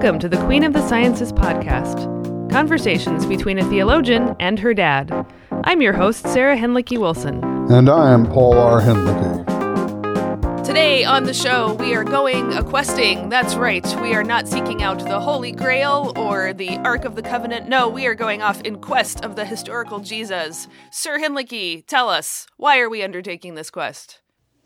[0.00, 2.08] Welcome to the Queen of the Sciences podcast
[2.50, 5.26] conversations between a theologian and her dad.
[5.64, 7.44] I'm your host, Sarah Hinlicky Wilson.
[7.70, 8.80] And I am Paul R.
[8.80, 10.64] Hinlicky.
[10.64, 13.28] Today on the show, we are going a questing.
[13.28, 17.22] That's right, we are not seeking out the Holy Grail or the Ark of the
[17.22, 17.68] Covenant.
[17.68, 20.66] No, we are going off in quest of the historical Jesus.
[20.90, 24.19] Sir Hinlicky, tell us, why are we undertaking this quest?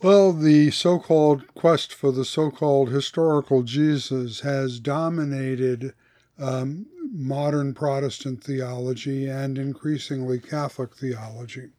[0.05, 5.95] Well, the so called quest for the so called historical Jesus has dominated
[6.39, 11.71] um, modern Protestant theology and increasingly Catholic theology.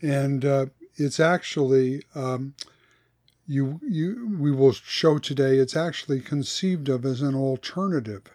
[0.00, 2.54] And uh, it's actually, um,
[3.48, 8.30] you, you, we will show today, it's actually conceived of as an alternative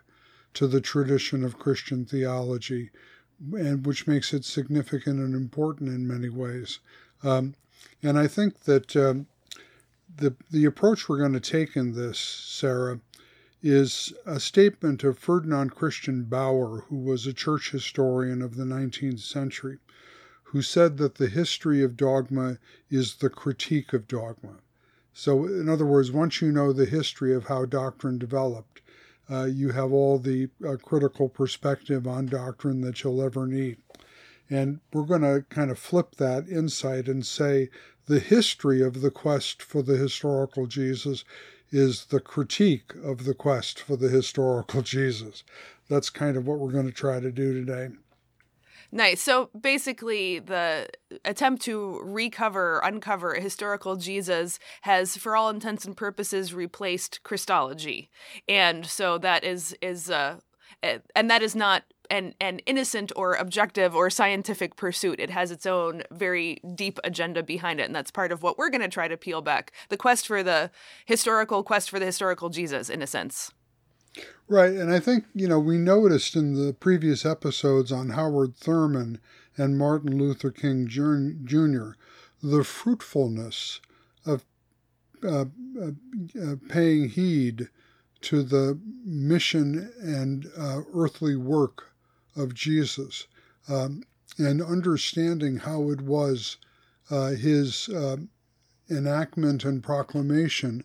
[0.56, 2.90] to the tradition of Christian theology,
[3.54, 6.80] and which makes it significant and important in many ways.
[7.24, 7.56] Um,
[8.06, 9.26] and I think that um,
[10.18, 13.00] the the approach we're going to take in this, Sarah,
[13.64, 19.22] is a statement of Ferdinand Christian Baur, who was a church historian of the 19th
[19.22, 19.80] century,
[20.44, 22.60] who said that the history of dogma
[22.92, 24.58] is the critique of dogma.
[25.12, 28.82] So, in other words, once you know the history of how doctrine developed,
[29.32, 33.78] uh, you have all the uh, critical perspective on doctrine that you'll ever need.
[34.50, 37.70] And we're going to kind of flip that insight and say
[38.08, 41.24] the history of the quest for the historical Jesus
[41.72, 45.44] is the critique of the quest for the historical Jesus.
[45.90, 47.90] That's kind of what we're going to try to do today.
[48.92, 49.22] Nice.
[49.22, 50.88] So basically, the
[51.26, 58.10] attempt to recover, uncover historical Jesus has, for all intents and purposes, replaced Christology,
[58.48, 60.38] and so that is is uh,
[60.82, 65.20] and that is not an, an innocent or objective or scientific pursuit.
[65.20, 67.84] It has its own very deep agenda behind it.
[67.84, 70.44] And that's part of what we're going to try to peel back the quest for
[70.44, 70.72] the
[71.06, 73.52] historical quest for the historical Jesus, in a sense.
[74.48, 74.74] Right.
[74.74, 79.20] And I think, you know, we noticed in the previous episodes on Howard Thurman
[79.58, 81.92] and Martin Luther King Jr.
[82.42, 83.82] the fruitfulness
[84.26, 84.46] of
[85.24, 85.46] uh,
[85.80, 85.92] uh,
[86.42, 87.70] uh, paying heed
[88.22, 91.95] to the mission and uh, earthly work
[92.36, 93.28] of Jesus
[93.68, 94.04] um,
[94.38, 96.58] and understanding how it was
[97.10, 98.18] uh, his uh,
[98.90, 100.84] enactment and proclamation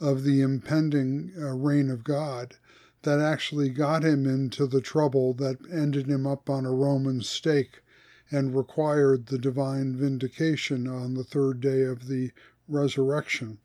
[0.00, 2.56] of the impending uh, reign of God
[3.02, 7.82] that actually got him into the trouble that ended him up on a Roman stake
[8.30, 12.30] and required the divine vindication on the third day of the
[12.68, 13.58] resurrection.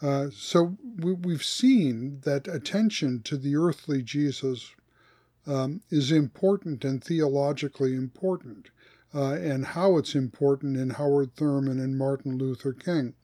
[0.00, 4.70] Uh, so we, have seen that attention to the earthly Jesus
[5.48, 8.68] um, is important and theologically important,
[9.14, 13.14] uh, and how it's important in Howard Thurman and Martin Luther King.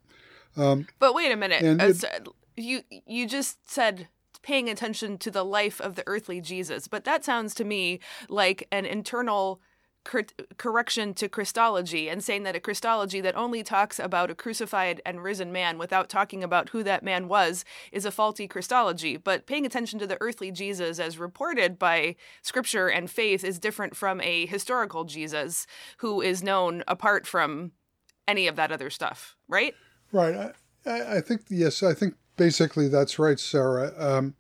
[0.56, 4.08] Um, but wait a minute, it, you you just said
[4.42, 8.66] paying attention to the life of the earthly Jesus, but that sounds to me like
[8.70, 9.60] an internal
[10.04, 15.22] correction to Christology and saying that a Christology that only talks about a crucified and
[15.22, 19.16] risen man without talking about who that man was is a faulty Christology.
[19.16, 23.96] But paying attention to the earthly Jesus as reported by scripture and faith is different
[23.96, 25.66] from a historical Jesus
[25.98, 27.72] who is known apart from
[28.28, 29.74] any of that other stuff, right?
[30.12, 30.52] Right.
[30.86, 33.92] I, I think, yes, I think basically that's right, Sarah.
[33.98, 34.34] Um,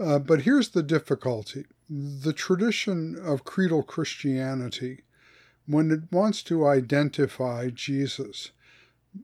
[0.00, 5.02] uh, but here's the difficulty the tradition of creedal Christianity,
[5.66, 8.50] when it wants to identify Jesus,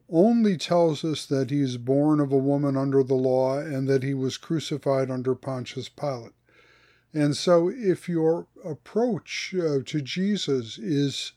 [0.08, 4.02] only tells us that he is born of a woman under the law and that
[4.02, 6.32] he was crucified under Pontius Pilate.
[7.12, 11.32] And so, if your approach uh, to Jesus is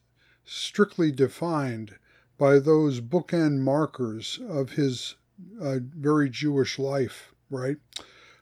[0.45, 1.95] strictly defined
[2.37, 5.15] by those bookend markers of his
[5.59, 7.77] uh, very Jewish life, right?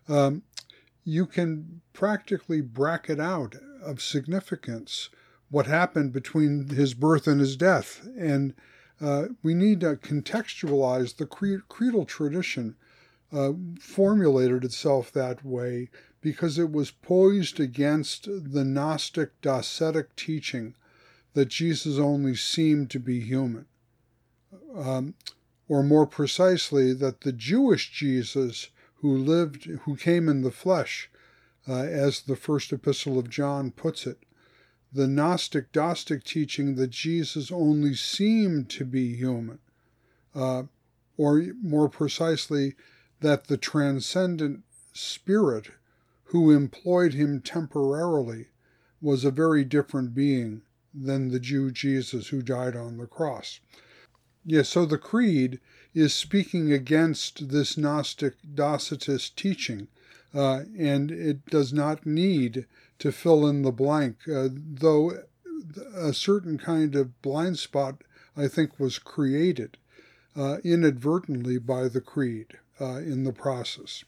[0.10, 0.44] Um,
[1.04, 5.10] you can practically bracket out of significance
[5.50, 8.08] what happened between his birth and his death.
[8.18, 8.54] And
[9.02, 12.76] uh, we need to contextualize the creedal tradition
[13.34, 15.90] uh, formulated itself that way
[16.22, 20.76] because it was poised against the Gnostic Docetic teaching
[21.34, 23.66] that Jesus only seemed to be human.
[24.76, 25.16] Um,
[25.68, 28.70] or more precisely, that the Jewish Jesus
[29.02, 31.10] who lived, who came in the flesh,
[31.68, 34.20] uh, as the first epistle of John puts it.
[34.94, 39.60] The Gnostic Docetic teaching that Jesus only seemed to be human,
[40.36, 40.64] uh,
[41.18, 42.76] or more precisely,
[43.22, 44.64] that the transcendent
[44.94, 45.72] spirit
[46.26, 48.48] who employed him temporarily
[49.02, 50.62] was a very different being
[50.94, 53.60] than the Jew Jesus who died on the cross.
[54.46, 55.60] Yes, so the Creed
[55.94, 59.88] is speaking against this Gnostic Docetist teaching
[60.34, 62.66] uh, and it does not need
[63.00, 65.12] to fill in the blank, uh, though
[65.96, 68.04] a certain kind of blind spot,
[68.36, 69.78] I think, was created
[70.36, 74.04] uh, inadvertently by the creed uh, in the process.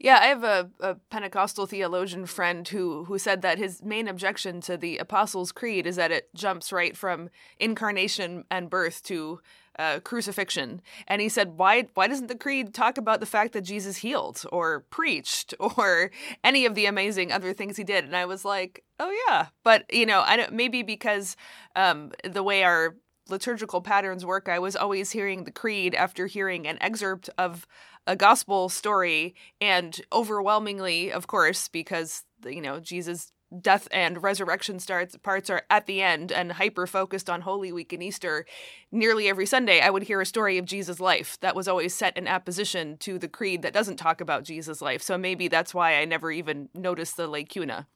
[0.00, 4.62] Yeah, I have a, a, Pentecostal theologian friend who who said that his main objection
[4.62, 7.28] to the Apostles' Creed is that it jumps right from
[7.58, 9.40] incarnation and birth to
[9.78, 13.62] uh, crucifixion, and he said, "Why why doesn't the creed talk about the fact that
[13.62, 16.10] Jesus healed or preached or
[16.42, 19.84] any of the amazing other things he did?" And I was like, "Oh yeah," but
[19.92, 21.36] you know, I don't, maybe because
[21.74, 22.96] um, the way our
[23.28, 27.66] liturgical patterns work, I was always hearing the creed after hearing an excerpt of
[28.06, 35.16] a gospel story, and overwhelmingly, of course, because you know Jesus death and resurrection starts
[35.18, 38.44] parts are at the end and hyper focused on holy week and easter
[38.90, 42.16] nearly every sunday i would hear a story of jesus life that was always set
[42.16, 45.00] in apposition to the creed that doesn't talk about jesus life.
[45.00, 47.86] So maybe that's why i never even noticed the lacuna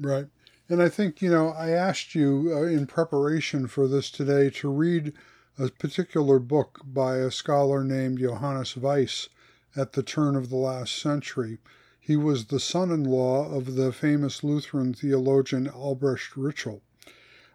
[0.00, 0.26] right.
[0.68, 4.70] And i think you know i asked you uh, in preparation for this today to
[4.70, 5.12] read
[5.58, 9.28] a particular book by a scholar named johannes weiss
[9.76, 11.58] at the turn of the last century
[12.06, 16.80] he was the son in law of the famous Lutheran theologian Albrecht Ritschl.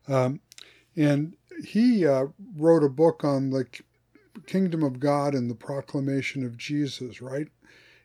[0.09, 0.41] Um,
[0.93, 2.25] and he uh,
[2.57, 3.65] wrote a book on the
[4.47, 7.47] kingdom of God and the proclamation of Jesus, right?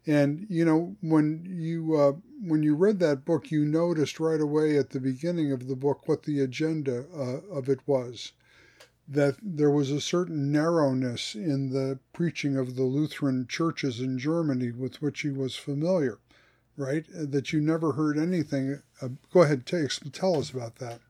[0.07, 4.79] And you know, when you uh, when you read that book, you noticed right away
[4.79, 8.31] at the beginning of the book what the agenda uh, of it was.
[9.09, 14.71] That there was a certain narrowness in the preaching of the Lutheran churches in Germany
[14.71, 16.19] with which he was familiar
[16.77, 17.05] right?
[17.13, 18.83] That you never heard anything.
[19.01, 21.01] Uh, go ahead, t- tell us about that.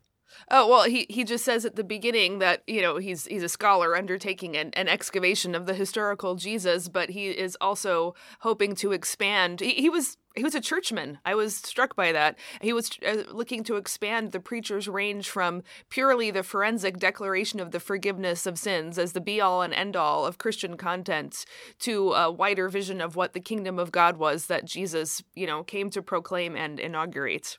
[0.51, 3.49] Oh well, he he just says at the beginning that you know he's he's a
[3.49, 8.93] scholar undertaking an, an excavation of the historical Jesus, but he is also hoping to
[8.93, 9.61] expand.
[9.61, 11.19] He, he was he was a churchman.
[11.25, 12.39] I was struck by that.
[12.61, 17.71] He was uh, looking to expand the preacher's range from purely the forensic declaration of
[17.71, 21.47] the forgiveness of sins as the be all and end all of Christian content
[21.81, 25.63] to a wider vision of what the kingdom of God was that Jesus, you know,
[25.63, 27.57] came to proclaim and inaugurate.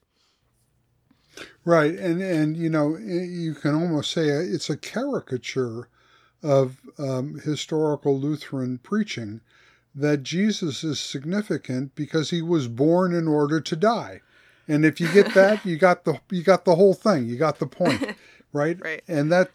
[1.65, 5.88] Right, and and you know you can almost say it's a caricature
[6.41, 9.41] of um, historical Lutheran preaching
[9.98, 14.22] that Jesus is significant because he was born in order to die.
[14.68, 17.26] And if you get that, you got the you got the whole thing.
[17.26, 18.16] You got the point,
[18.54, 18.78] right?
[18.80, 19.04] right.
[19.08, 19.50] And that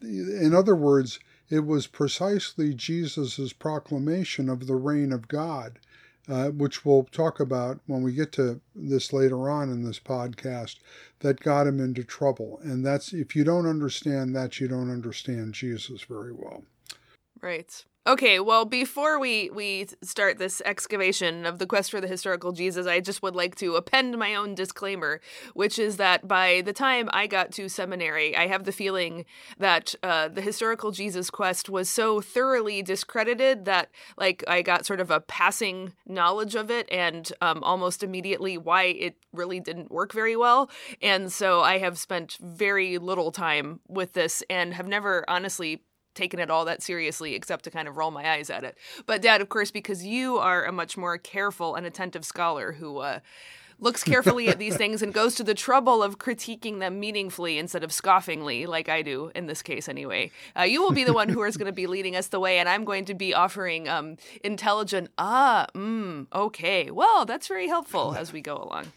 [0.00, 5.78] in other words, it was precisely Jesus's proclamation of the reign of God,
[6.26, 10.76] uh, which we'll talk about when we get to this later on in this podcast,
[11.18, 12.60] that got him into trouble.
[12.62, 16.62] And that's if you don't understand that, you don't understand Jesus very well.
[17.42, 17.84] Right.
[18.04, 22.84] Okay, well, before we we start this excavation of the quest for the historical Jesus,
[22.84, 25.20] I just would like to append my own disclaimer,
[25.54, 29.24] which is that by the time I got to seminary, I have the feeling
[29.58, 33.88] that uh, the historical Jesus quest was so thoroughly discredited that,
[34.18, 38.82] like, I got sort of a passing knowledge of it and um, almost immediately why
[38.86, 40.68] it really didn't work very well,
[41.00, 45.82] and so I have spent very little time with this and have never honestly
[46.14, 48.76] taken it all that seriously except to kind of roll my eyes at it.
[49.06, 52.98] But dad, of course, because you are a much more careful and attentive scholar who
[52.98, 53.20] uh,
[53.82, 57.82] looks carefully at these things and goes to the trouble of critiquing them meaningfully instead
[57.82, 60.30] of scoffingly, like I do in this case anyway.
[60.56, 62.58] Uh, you will be the one who is going to be leading us the way,
[62.58, 68.14] and I'm going to be offering um, intelligent, ah, mm, okay, well, that's very helpful
[68.16, 68.92] as we go along.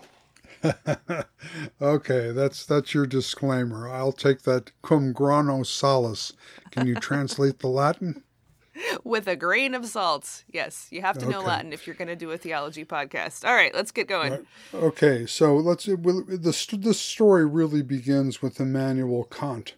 [1.82, 3.90] okay, that's that's your disclaimer.
[3.90, 6.34] I'll take that cum grano salis.
[6.72, 8.24] Can you translate the Latin?
[9.04, 10.44] With a grain of salt.
[10.52, 11.48] Yes, you have to know okay.
[11.48, 13.48] Latin if you're going to do a theology podcast.
[13.48, 14.32] All right, let's get going.
[14.32, 14.46] Right.
[14.74, 19.76] Okay, so let's the the story really begins with Immanuel Kant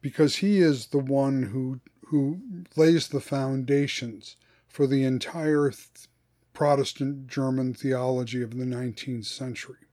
[0.00, 2.38] because he is the one who who
[2.76, 4.36] lays the foundations
[4.68, 5.72] for the entire
[6.52, 9.87] Protestant German theology of the 19th century.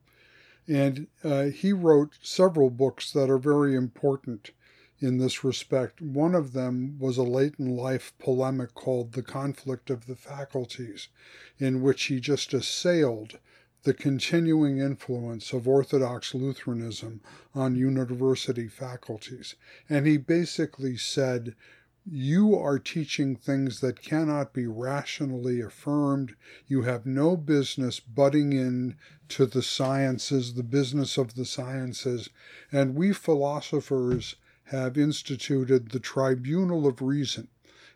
[0.68, 4.52] And uh, he wrote several books that are very important
[5.00, 6.02] in this respect.
[6.02, 11.10] One of them was a late in life polemic called The Conflict of the Faculties,
[11.60, 13.38] in which he just assailed
[13.84, 17.22] the continuing influence of Orthodox Lutheranism
[17.54, 19.56] on university faculties.
[19.88, 21.56] And he basically said
[22.06, 26.36] you are teaching things that cannot be rationally affirmed.
[26.68, 28.96] You have no business butting in
[29.30, 32.30] to the sciences, the business of the sciences.
[32.72, 34.36] And we philosophers
[34.66, 37.48] have instituted the tribunal of reason.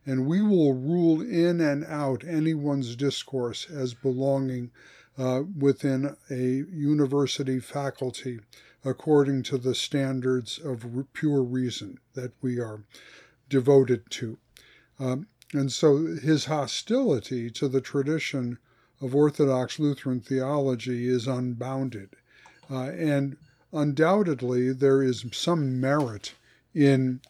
[0.05, 4.71] and we will rule in and out anyone's discourse as belonging
[5.17, 8.39] uh, within a university faculty
[8.85, 12.83] according to the standards of pure reason that we are
[13.49, 14.37] devoted to.
[14.99, 18.59] Um, and so his hostility to the tradition
[19.01, 22.09] of Orthodox Lutheran theology is unbounded.
[22.69, 23.37] Uh, and
[23.73, 26.33] undoubtedly, there is some merit
[26.75, 27.21] in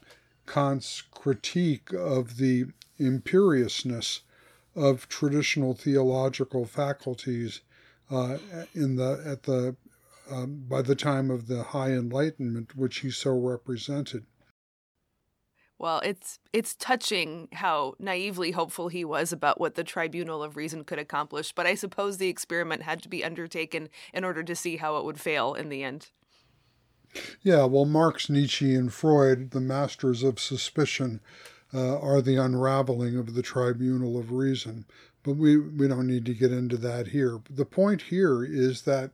[0.46, 2.66] Kant's critique of the
[2.98, 4.22] imperiousness
[4.76, 7.62] of traditional theological faculties
[8.10, 8.38] uh,
[8.74, 9.76] in the at the
[10.30, 14.26] um, by the time of the High Enlightenment, which he so represented.
[15.80, 20.84] Well, it's it's touching how naively hopeful he was about what the tribunal of reason
[20.84, 24.76] could accomplish, but I suppose the experiment had to be undertaken in order to see
[24.76, 26.10] how it would fail in the end.
[27.42, 31.22] Yeah, well, Marx, Nietzsche, and Freud, the masters of suspicion,
[31.74, 34.86] uh, are the unraveling of the tribunal of reason.
[35.24, 37.40] But we, we don't need to get into that here.
[37.50, 39.12] The point here is that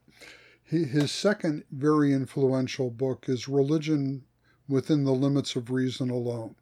[0.64, 4.24] his second very influential book is Religion
[4.68, 6.56] Within the Limits of Reason Alone.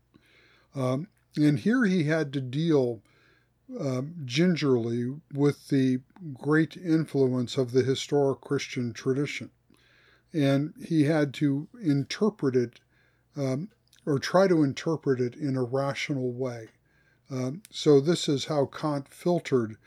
[0.75, 3.01] Um, and here he had to deal
[3.79, 6.00] uh, gingerly with the
[6.33, 9.50] great influence of the historic Christian tradition.
[10.33, 12.79] And he had to interpret it
[13.36, 13.69] um,
[14.05, 16.69] or try to interpret it in a rational way.
[17.31, 19.77] Um, so, this is how Kant filtered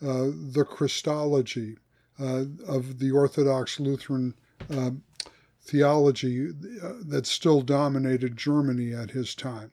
[0.00, 1.76] uh, the Christology
[2.20, 4.34] uh, of the Orthodox Lutheran
[4.70, 4.92] uh,
[5.64, 6.48] theology
[6.82, 9.72] uh, that still dominated Germany at his time.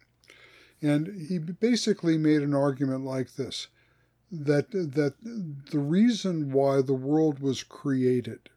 [0.82, 3.68] And he basically made an argument like this
[4.32, 5.16] that, that
[5.72, 8.50] the reason why the world was created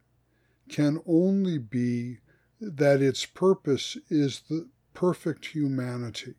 [0.68, 2.18] can only be
[2.60, 6.34] that its purpose is the perfect humanity,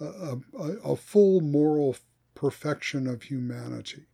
[0.00, 1.96] a, a, a full moral
[2.34, 4.06] perfection of humanity.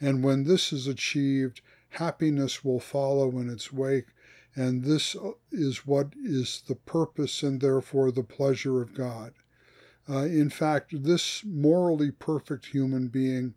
[0.00, 4.08] And when this is achieved, happiness will follow in its wake,
[4.56, 5.14] and this
[5.52, 9.34] is what is the purpose and therefore the pleasure of God.
[10.08, 13.54] Uh, in fact, this morally perfect human being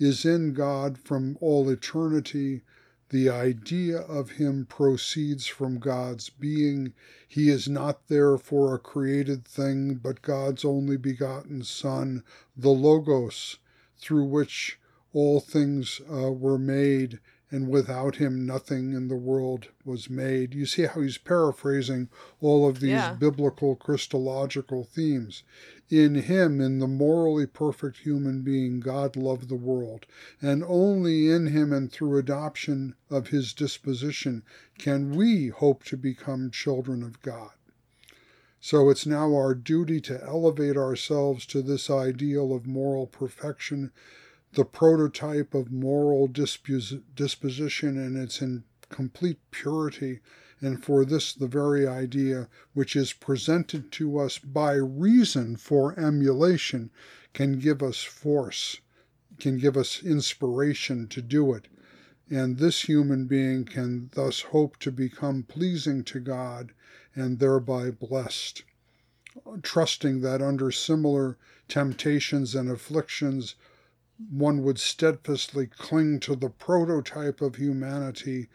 [0.00, 2.62] is in God from all eternity.
[3.10, 6.94] The idea of him proceeds from God's being.
[7.28, 12.24] He is not there for a created thing, but God's only begotten Son,
[12.56, 13.58] the Logos,
[13.98, 14.80] through which
[15.12, 20.54] all things uh, were made and without him nothing in the world was made.
[20.54, 22.08] You see how he's paraphrasing
[22.40, 23.14] all of these yeah.
[23.14, 25.42] biblical Christological themes.
[25.88, 30.06] In him, in the morally perfect human being, God loved the world,
[30.40, 34.44] and only in him and through adoption of his disposition
[34.78, 37.50] can we hope to become children of God.
[38.60, 43.90] So it's now our duty to elevate ourselves to this ideal of moral perfection
[44.52, 50.18] the prototype of moral disposition in its in complete purity,
[50.60, 56.90] and for this the very idea which is presented to us by reason for emulation
[57.32, 58.80] can give us force,
[59.38, 61.68] can give us inspiration to do it.
[62.28, 66.72] And this human being can thus hope to become pleasing to God
[67.14, 68.64] and thereby blessed,
[69.62, 71.38] trusting that under similar
[71.68, 73.54] temptations and afflictions,
[74.28, 78.48] one would steadfastly cling to the prototype of humanity,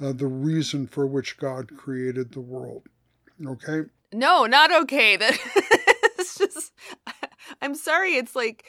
[0.00, 2.88] uh, the reason for which God created the world.
[3.46, 3.82] Okay?
[4.12, 5.16] No, not okay.
[5.22, 5.38] That
[6.18, 6.72] it's just.
[7.60, 8.16] I'm sorry.
[8.16, 8.64] It's like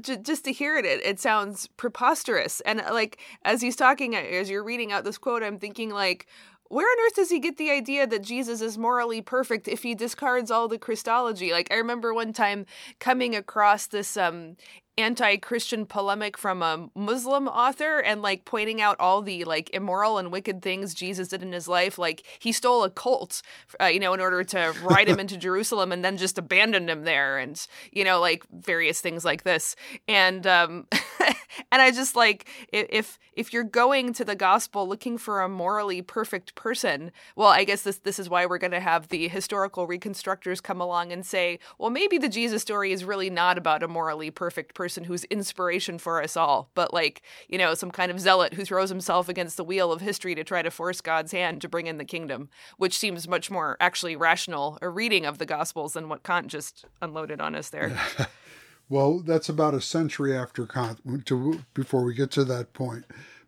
[0.00, 2.60] just to hear it, it, it sounds preposterous.
[2.62, 6.26] And like as he's talking, as you're reading out this quote, I'm thinking like,
[6.68, 9.94] where on earth does he get the idea that Jesus is morally perfect if he
[9.94, 11.52] discards all the Christology?
[11.52, 12.66] Like I remember one time
[12.98, 14.56] coming across this um
[14.98, 20.32] anti-christian polemic from a muslim author and like pointing out all the like immoral and
[20.32, 21.98] wicked things jesus did in his life.
[21.98, 23.42] Like he stole a colt
[23.80, 27.04] uh, you know in order to ride him into jerusalem and then just abandoned him
[27.04, 29.76] there and you know like various things like this.
[30.08, 30.86] And um
[31.72, 36.02] and i just like if if you're going to the gospel looking for a morally
[36.02, 39.86] perfect person well i guess this this is why we're going to have the historical
[39.86, 43.88] reconstructors come along and say well maybe the jesus story is really not about a
[43.88, 48.08] morally perfect person person who's inspiration for us all, but like, you know, some kind
[48.08, 51.32] of zealot who throws himself against the wheel of history to try to force God's
[51.32, 55.38] hand to bring in the kingdom, which seems much more actually rational a reading of
[55.38, 57.98] the Gospels than what Kant just unloaded on us there.
[58.88, 63.06] well, that's about a century after Kant to, before we get to that point.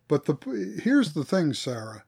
[0.09, 2.03] But the here's the thing, Sarah.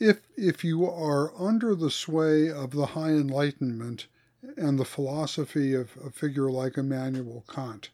[0.00, 4.08] If if you are under the sway of the high enlightenment
[4.56, 7.90] and the philosophy of a figure like Immanuel Kant,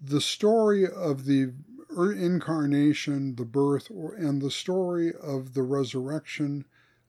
[0.00, 1.52] the story of the
[1.96, 6.64] incarnation, the birth, and the story of the resurrection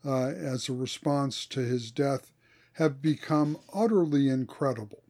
[0.05, 2.31] uh, as a response to his death
[2.73, 5.03] have become utterly incredible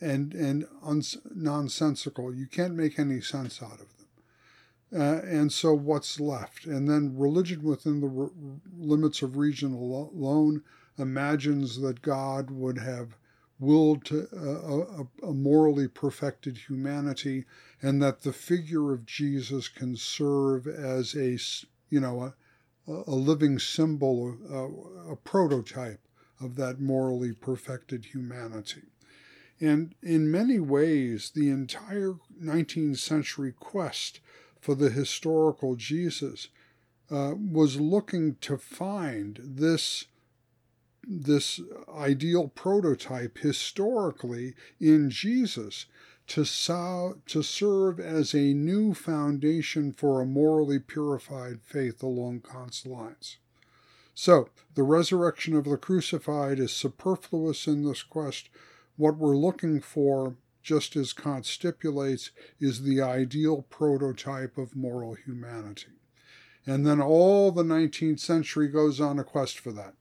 [0.00, 2.34] and and uns- nonsensical.
[2.34, 5.00] You can't make any sense out of them.
[5.00, 6.66] Uh, and so, what's left?
[6.66, 8.30] And then religion within the r-
[8.76, 10.62] limits of reason alone
[10.98, 13.16] imagines that God would have
[13.64, 17.44] willed to uh, a, a, morally perfected humanity,
[17.82, 21.38] and that the figure of Jesus can serve as a
[21.90, 26.00] you know a, a living symbol, a, a prototype
[26.40, 28.82] of that morally perfected humanity.
[29.60, 34.20] And in many ways, the entire 19th century quest
[34.60, 36.48] for the historical Jesus
[37.10, 40.06] uh, was looking to find this,
[41.06, 41.60] this
[41.94, 45.86] ideal prototype historically in Jesus
[46.26, 46.44] to,
[47.26, 53.38] to serve as a new foundation for a morally purified faith along Kant's lines.
[54.14, 58.48] So, the resurrection of the crucified is superfluous in this quest
[58.96, 62.30] what we're looking for, just as Kant stipulates,
[62.60, 65.88] is the ideal prototype of moral humanity.
[66.64, 69.94] And then all the 19th century goes on a quest for that.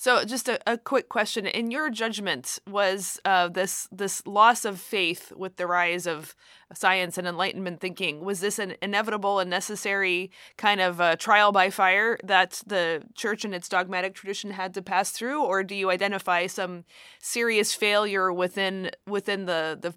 [0.00, 4.80] So, just a, a quick question: In your judgment, was uh, this this loss of
[4.80, 6.34] faith with the rise of
[6.72, 11.68] science and Enlightenment thinking was this an inevitable and necessary kind of uh, trial by
[11.68, 15.90] fire that the church and its dogmatic tradition had to pass through, or do you
[15.90, 16.84] identify some
[17.18, 19.92] serious failure within within the the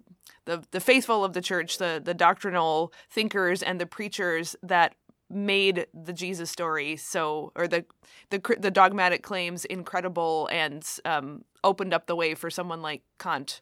[0.45, 4.95] the, the faithful of the church, the, the doctrinal thinkers and the preachers that
[5.33, 7.85] made the Jesus story so, or the
[8.29, 13.61] the the dogmatic claims incredible and um, opened up the way for someone like Kant.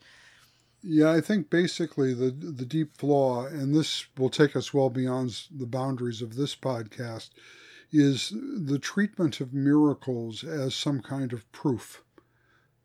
[0.83, 5.47] Yeah, I think basically the the deep flaw, and this will take us well beyond
[5.55, 7.29] the boundaries of this podcast,
[7.91, 12.03] is the treatment of miracles as some kind of proof.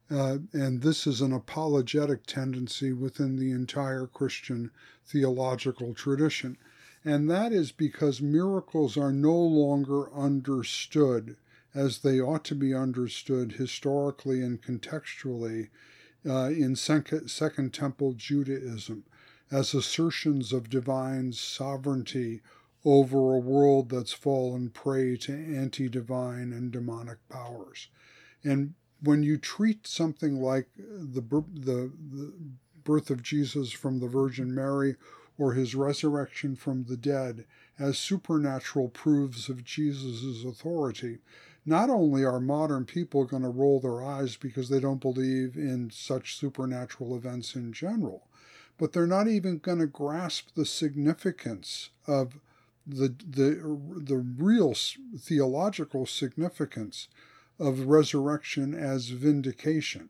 [0.09, 4.71] Uh, and this is an apologetic tendency within the entire Christian
[5.05, 6.57] theological tradition.
[7.07, 11.37] And that is because miracles are no longer understood
[11.73, 15.69] as they ought to be understood historically and contextually
[16.29, 19.05] uh, in Second Temple Judaism
[19.53, 22.41] as assertions of divine sovereignty
[22.85, 27.87] over a world that's fallen prey to anti divine and demonic powers.
[28.43, 32.33] And when you treat something like the, the, the
[32.83, 34.97] birth of Jesus from the Virgin Mary
[35.39, 37.45] or his resurrection from the dead
[37.79, 41.19] as supernatural proofs of Jesus' authority,
[41.65, 45.91] not only are modern people going to roll their eyes because they don't believe in
[45.91, 48.29] such supernatural events in general,
[48.79, 52.39] but they're not even going to grasp the significance of
[52.87, 54.75] the, the, the real
[55.19, 57.09] theological significance
[57.59, 60.09] of resurrection as vindication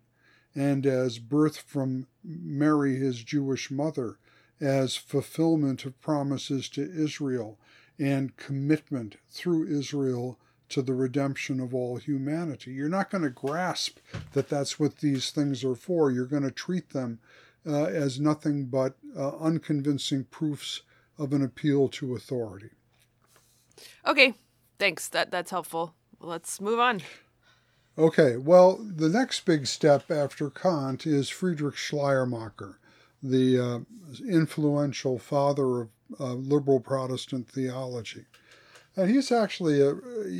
[0.55, 4.19] and as birth from Mary, his Jewish mother,
[4.61, 7.59] as fulfillment of promises to Israel
[7.99, 10.39] and commitment through Israel
[10.69, 12.73] to the redemption of all humanity.
[12.73, 13.99] You're not going to grasp
[14.33, 16.11] that that's what these things are for.
[16.11, 17.21] You're going to treat them
[17.67, 20.83] uh, as nothing but uh, unconvincing proofs
[21.19, 22.71] of an appeal to authority.
[24.07, 24.35] Okay,
[24.79, 25.09] thanks.
[25.09, 25.95] That that's helpful.
[26.21, 27.03] Let's move on.
[27.99, 32.79] Okay, well, the next big step after Kant is Friedrich Schleiermacher
[33.23, 33.79] the uh,
[34.29, 35.89] influential father of
[36.21, 38.27] uh, liberal Protestant theology.
[38.95, 39.93] And he's actually a,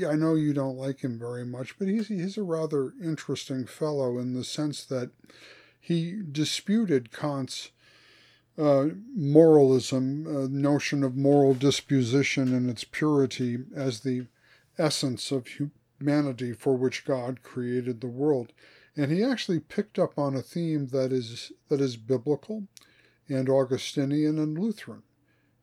[0.09, 4.19] I know you don't like him very much, but he's, he's a rather interesting fellow
[4.19, 5.11] in the sense that
[5.79, 7.71] he disputed Kant's
[8.59, 14.27] uh, moralism, uh, notion of moral disposition and its purity as the
[14.79, 15.47] essence of
[16.01, 18.53] humanity for which God created the world
[18.97, 22.67] and he actually picked up on a theme that is that is biblical
[23.29, 25.03] and Augustinian and Lutheran,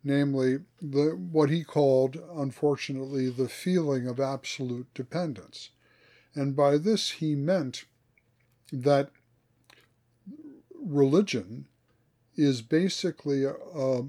[0.03, 5.71] namely the what he called, unfortunately, the feeling of absolute dependence.
[6.35, 7.85] And by this he meant
[8.71, 9.11] that
[10.75, 11.65] religion
[12.35, 14.03] is basically a, a,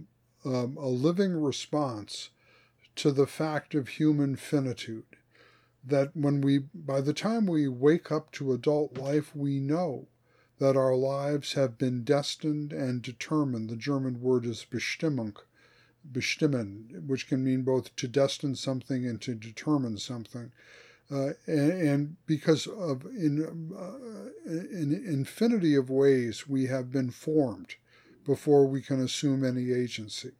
[0.45, 2.31] a living response
[2.97, 5.14] to the fact of human finitude
[5.87, 10.09] that when we, by the time we wake up to adult life, we know
[10.59, 13.69] that our lives have been destined and determined.
[13.69, 15.37] The German word is Bestimmung,
[16.11, 20.53] bestimmen, which can mean both to destine something and to determine something.
[21.11, 27.75] Uh, and, and, because of in, uh, in infinity of ways we have been formed
[28.25, 30.31] before we can assume any agency.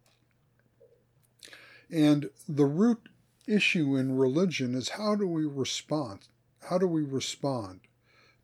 [1.91, 3.09] And the root
[3.47, 6.27] issue in religion is how do we respond?
[6.69, 7.81] How do we respond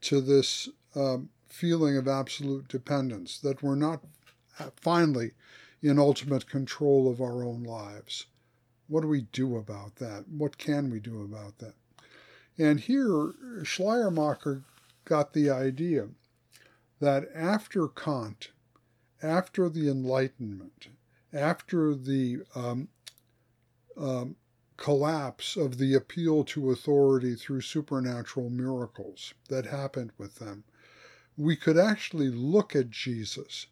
[0.02, 4.02] to this um, feeling of absolute dependence that we're not
[4.60, 5.32] uh, finally
[5.82, 8.26] in ultimate control of our own lives?
[8.88, 10.26] What do we do about that?
[10.28, 11.74] What can we do about that?
[12.58, 13.34] And here,
[13.64, 14.64] Schleiermacher
[15.06, 16.10] got the idea
[17.00, 18.52] that after Kant,
[19.24, 20.90] after the Enlightenment,
[21.34, 22.90] after the um,
[23.98, 24.36] um,
[24.82, 30.64] collapse of the appeal to authority through supernatural miracles that happened with them,
[31.38, 33.68] we could actually look at Jesus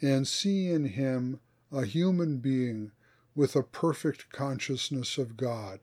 [0.00, 1.40] and see in him
[1.70, 2.90] a human being
[3.34, 5.80] with a perfect consciousness of God,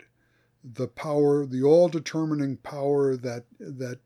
[0.64, 4.00] the power, the all determining power that, that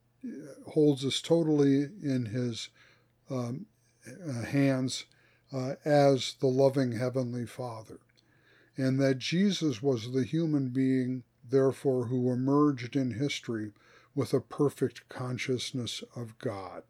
[0.74, 2.68] holds us totally in his
[3.30, 3.68] um,
[4.06, 5.06] uh, hands
[5.54, 8.00] uh, as the loving Heavenly Father
[8.78, 13.72] and that Jesus was the human being, therefore, who emerged in history
[14.16, 16.84] with a perfect consciousness of God.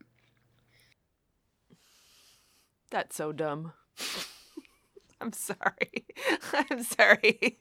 [2.90, 3.74] That's so dumb.
[5.22, 6.06] I'm sorry.
[6.54, 7.58] I'm sorry.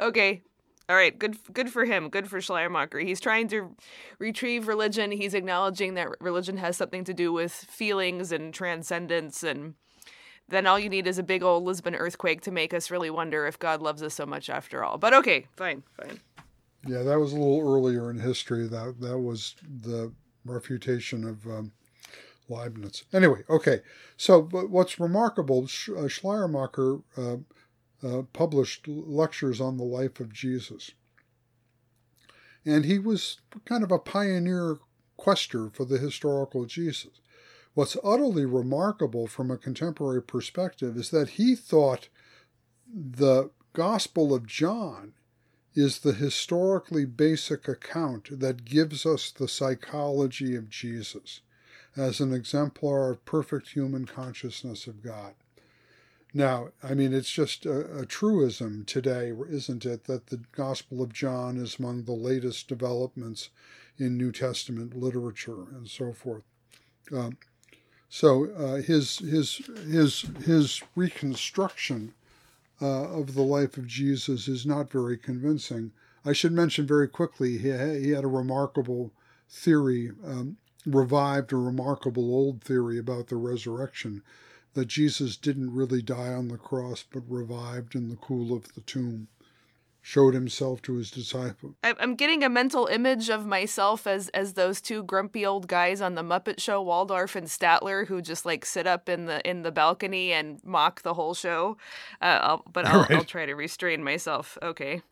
[0.00, 0.42] okay.
[0.88, 1.18] All right.
[1.18, 2.10] Good good for him.
[2.10, 3.00] Good for Schleiermacher.
[3.00, 3.74] He's trying to
[4.18, 5.10] retrieve religion.
[5.10, 9.74] He's acknowledging that religion has something to do with feelings and transcendence and
[10.48, 13.46] then all you need is a big old Lisbon earthquake to make us really wonder
[13.46, 14.98] if God loves us so much after all.
[14.98, 16.20] But okay, fine, fine.
[16.86, 18.68] Yeah, that was a little earlier in history.
[18.68, 20.12] That that was the
[20.44, 21.72] refutation of um,
[22.48, 23.04] Leibniz.
[23.12, 23.80] Anyway, okay.
[24.16, 27.36] So, but what's remarkable, uh, Schleiermacher uh,
[28.04, 30.92] uh, published lectures on the life of Jesus,
[32.64, 34.78] and he was kind of a pioneer
[35.16, 37.20] quester for the historical Jesus.
[37.76, 42.08] What's utterly remarkable from a contemporary perspective is that he thought
[42.90, 45.12] the Gospel of John
[45.74, 51.42] is the historically basic account that gives us the psychology of Jesus
[51.94, 55.34] as an exemplar of perfect human consciousness of God.
[56.32, 61.12] Now, I mean, it's just a, a, truism today, isn't it, that the Gospel of
[61.12, 63.50] John is among the latest developments
[63.98, 66.44] in New Testament literature and so forth.
[67.12, 67.36] Um,
[68.08, 72.14] so uh, his his his his reconstruction
[72.80, 75.92] uh, of the life of Jesus is not very convincing.
[76.24, 79.12] I should mention very quickly he he had a remarkable
[79.48, 84.22] theory, um, revived a remarkable old theory about the resurrection,
[84.74, 88.82] that Jesus didn't really die on the cross but revived in the cool of the
[88.82, 89.28] tomb
[90.06, 91.74] showed himself to his disciples.
[91.82, 96.14] I'm getting a mental image of myself as as those two grumpy old guys on
[96.14, 99.72] the Muppet Show, Waldorf and Statler, who just like sit up in the in the
[99.72, 101.76] balcony and mock the whole show.
[102.22, 103.10] Uh, I'll, but I'll, right.
[103.10, 104.56] I'll try to restrain myself.
[104.62, 105.02] Okay.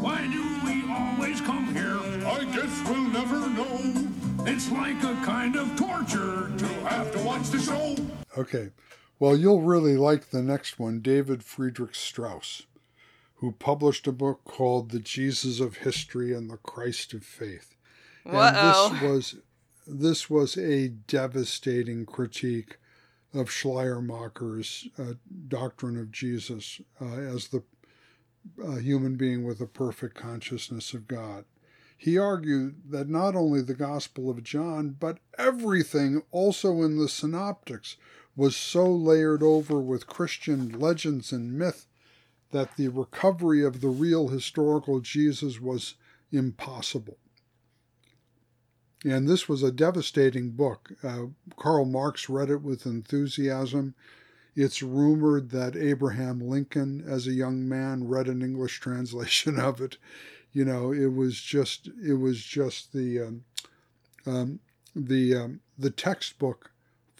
[0.00, 1.98] Why do we always come here?
[2.24, 4.10] I guess we'll never know.
[4.46, 7.96] It's like a kind of torture to have to watch the show.
[8.38, 8.70] Okay.
[9.18, 12.66] Well, you'll really like the next one, David Friedrich Strauss
[13.44, 17.76] who published a book called The Jesus of History and the Christ of Faith.
[18.24, 19.36] And this was
[19.86, 22.78] this was a devastating critique
[23.34, 25.14] of Schleiermacher's uh,
[25.46, 27.62] doctrine of Jesus uh, as the
[28.64, 31.44] uh, human being with a perfect consciousness of God.
[31.98, 37.96] He argued that not only the Gospel of John, but everything also in the Synoptics
[38.36, 41.86] was so layered over with Christian legends and myth
[42.54, 45.96] that the recovery of the real historical Jesus was
[46.30, 47.18] impossible.
[49.04, 50.92] And this was a devastating book.
[51.02, 53.96] Uh, Karl Marx read it with enthusiasm.
[54.54, 59.96] It's rumored that Abraham Lincoln, as a young man, read an English translation of it.
[60.52, 63.44] You know, it was just it was just the um,
[64.26, 64.60] um,
[64.94, 66.70] the um, the textbook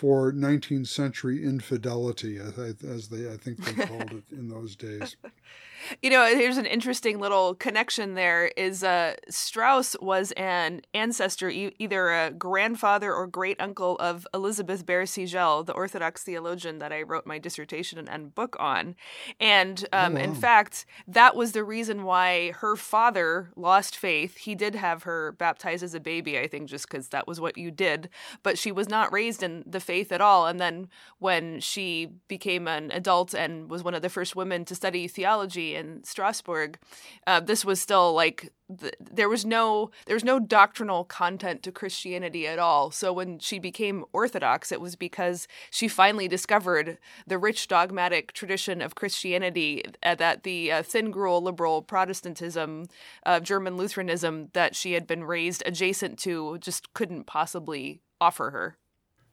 [0.04, 5.16] for 19th century infidelity, as, they I think they called it in those days.
[6.02, 11.74] You know, here's an interesting little connection there is uh, Strauss was an ancestor, e-
[11.78, 17.26] either a grandfather or great uncle of Elisabeth Behr-Sigel, the Orthodox theologian that I wrote
[17.26, 18.94] my dissertation and book on.
[19.40, 20.24] And um, oh, wow.
[20.24, 24.36] in fact, that was the reason why her father lost faith.
[24.38, 27.58] He did have her baptized as a baby, I think, just because that was what
[27.58, 28.08] you did.
[28.42, 30.46] But she was not raised in the faith at all.
[30.46, 34.74] And then when she became an adult and was one of the first women to
[34.74, 36.78] study theology In Strasbourg,
[37.26, 41.72] uh, this was still like the, there was no there was no doctrinal content to
[41.72, 42.90] Christianity at all.
[42.90, 48.80] So when she became Orthodox, it was because she finally discovered the rich dogmatic tradition
[48.80, 52.86] of Christianity uh, that the uh, thin gruel liberal Protestantism,
[53.26, 58.78] uh, German Lutheranism that she had been raised adjacent to just couldn't possibly offer her.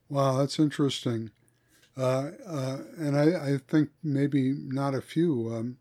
[0.10, 1.32] Wow, that's interesting.
[1.98, 5.78] Uh, uh, and I, I, think maybe not a few um,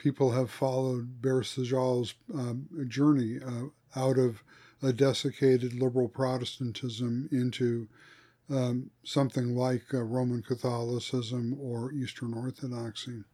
[0.00, 1.44] people have followed Behr
[2.34, 4.42] um, journey uh, out of
[4.82, 7.86] a desiccated liberal Protestantism into
[8.48, 13.24] um, something like uh, Roman Catholicism or Eastern Orthodoxy.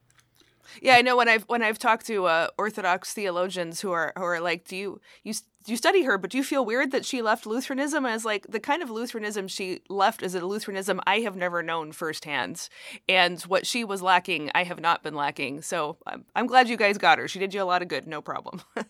[0.81, 4.25] Yeah, I know when I've when I've talked to uh, Orthodox theologians who are who
[4.25, 5.35] are like, do you you
[5.67, 6.19] you study her?
[6.19, 8.05] But do you feel weird that she left Lutheranism?
[8.05, 11.63] And it's like the kind of Lutheranism she left is a Lutheranism I have never
[11.63, 12.69] known firsthand,
[13.09, 15.63] and what she was lacking, I have not been lacking.
[15.63, 17.29] So I'm I'm glad you guys got her.
[17.29, 18.07] She did you a lot of good.
[18.07, 18.63] No problem.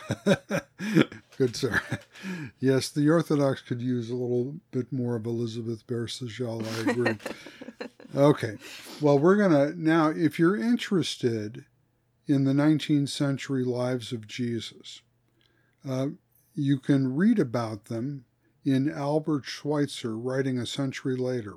[1.36, 1.80] Good, sir.
[2.60, 6.06] Yes, the Orthodox could use a little bit more of Elisabeth Behr.
[6.06, 7.16] I agree.
[8.14, 8.58] Okay.
[9.00, 11.64] Well, we're going to now, if you're interested
[12.26, 15.00] in the 19th century lives of Jesus,
[15.88, 16.08] uh,
[16.54, 18.26] you can read about them
[18.64, 21.56] in Albert Schweitzer, writing a century later,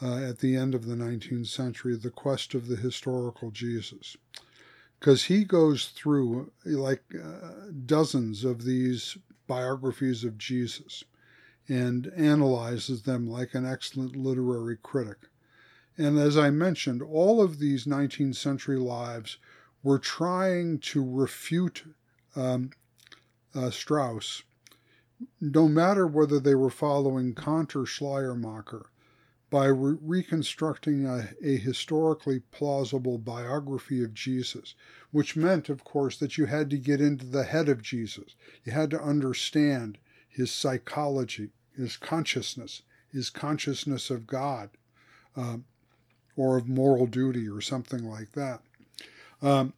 [0.00, 4.16] uh, at the end of the 19th century, The Quest of the Historical Jesus.
[5.00, 9.18] Because he goes through like uh, dozens of these
[9.48, 11.02] biographies of Jesus
[11.68, 15.18] and analyzes them like an excellent literary critic.
[15.98, 19.38] And as I mentioned, all of these 19th century lives
[19.82, 21.84] were trying to refute
[22.34, 22.70] um,
[23.54, 24.42] uh, Strauss,
[25.40, 28.86] no matter whether they were following Kant or Schleiermacher,
[29.50, 34.74] by re- reconstructing a, a historically plausible biography of Jesus,
[35.10, 38.34] which meant, of course, that you had to get into the head of Jesus.
[38.64, 44.70] You had to understand his psychology, his consciousness, his consciousness of God.
[45.36, 45.66] Um,
[46.36, 48.60] or of moral duty or something like that.
[49.40, 49.74] Um,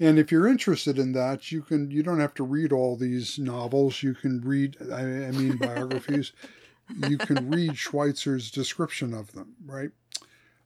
[0.00, 3.38] and if you're interested in that, you can you don't have to read all these
[3.38, 4.02] novels.
[4.02, 6.32] You can read I, I mean biographies.
[7.08, 9.90] you can read Schweitzer's description of them, right?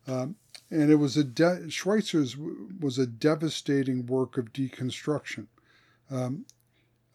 [0.07, 0.37] Um,
[0.71, 5.47] and it was a de- Schweitzer's was a devastating work of deconstruction.
[6.11, 6.47] Um,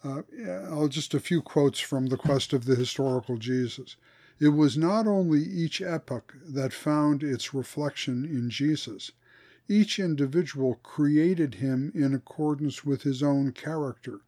[0.03, 0.21] uh,
[0.69, 3.95] I'll just a few quotes from the quest of the historical Jesus.
[4.39, 9.12] It was not only each epoch that found its reflection in Jesus.
[9.67, 14.22] Each individual created him in accordance with his own character.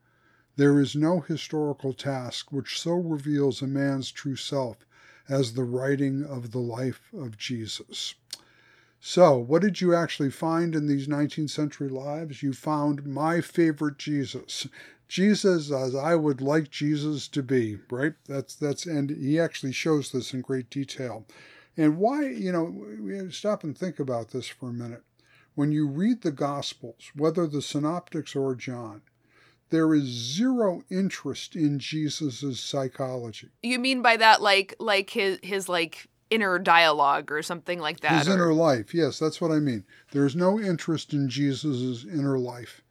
[0.55, 4.85] There is no historical task which so reveals a man's true self
[5.27, 8.15] as the writing of the life of Jesus.
[9.01, 12.41] So, what did you actually find in these 19th century lives?
[12.41, 14.67] You found my favorite Jesus.
[15.07, 18.13] Jesus as I would like Jesus to be, right?
[18.27, 21.25] That's that's and he actually shows this in great detail.
[21.77, 25.03] And why, you know, we stop and think about this for a minute.
[25.55, 29.01] When you read the Gospels, whether the Synoptics or John,
[29.69, 33.49] there is zero interest in Jesus's psychology.
[33.61, 38.19] You mean by that like like his his like inner dialogue or something like that?
[38.19, 38.33] His or...
[38.33, 38.93] inner life.
[38.93, 39.85] Yes, that's what I mean.
[40.11, 42.81] There's no interest in Jesus's inner life.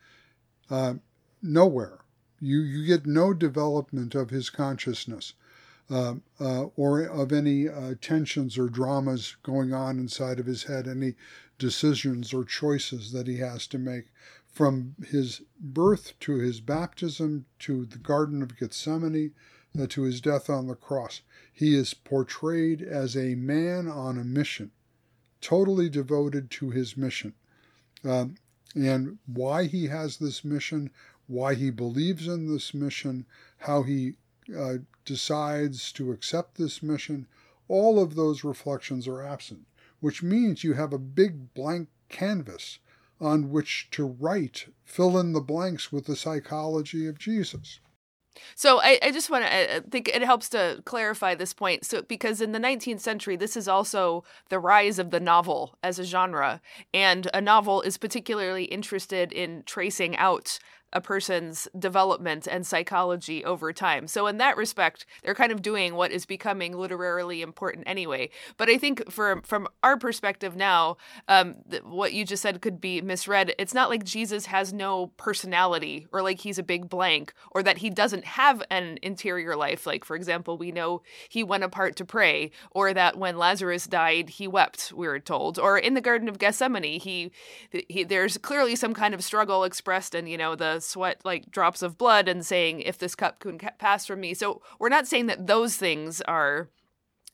[0.71, 0.95] Uh,
[1.43, 1.99] nowhere.
[2.41, 5.35] You, you get no development of his consciousness
[5.91, 10.89] uh, uh, or of any uh, tensions or dramas going on inside of his head,
[10.89, 11.15] any
[11.59, 14.07] decisions or choices that he has to make
[14.47, 19.33] from his birth to his baptism to the Garden of Gethsemane
[19.79, 21.23] uh, to his death on the cross.
[21.53, 24.71] He is portrayed as a man on a mission,
[25.41, 27.35] totally devoted to his mission.
[28.05, 28.37] Um,
[28.77, 30.91] and why he has this mission,
[31.27, 33.27] why he believes in this mission,
[33.59, 34.15] how he
[34.57, 37.27] uh, decides to accept this mission,
[37.69, 39.67] all of those reflections are absent,
[40.01, 42.79] which means you have a big blank canvas
[43.21, 47.81] on which to write, fill in the blanks with the psychology of Jesus.
[48.57, 51.85] So I, I just want to I think it helps to clarify this point.
[51.85, 55.99] So because in the 19th century, this is also the rise of the novel as
[55.99, 56.61] a genre,
[56.93, 60.59] and a novel is particularly interested in tracing out
[60.95, 64.07] a person's development and psychology over time.
[64.07, 68.31] So in that respect, they're kind of doing what is becoming literarily important anyway.
[68.57, 70.97] But I think for from our perspective now,
[71.29, 73.55] um, th- what you just said could be misread.
[73.59, 77.79] It's not like Jesus has no personality or like he's a big blank or that
[77.79, 79.87] he doesn't have an interior life.
[79.87, 84.31] Like for example, we know he went apart to pray, or that when Lazarus died,
[84.31, 84.93] he wept.
[84.95, 87.33] We're told, or in the Garden of Gethsemane, he,
[87.89, 91.83] he there's clearly some kind of struggle expressed in you know the sweat like drops
[91.83, 94.35] of blood and saying if this cup can pass from me.
[94.35, 96.69] So we're not saying that those things are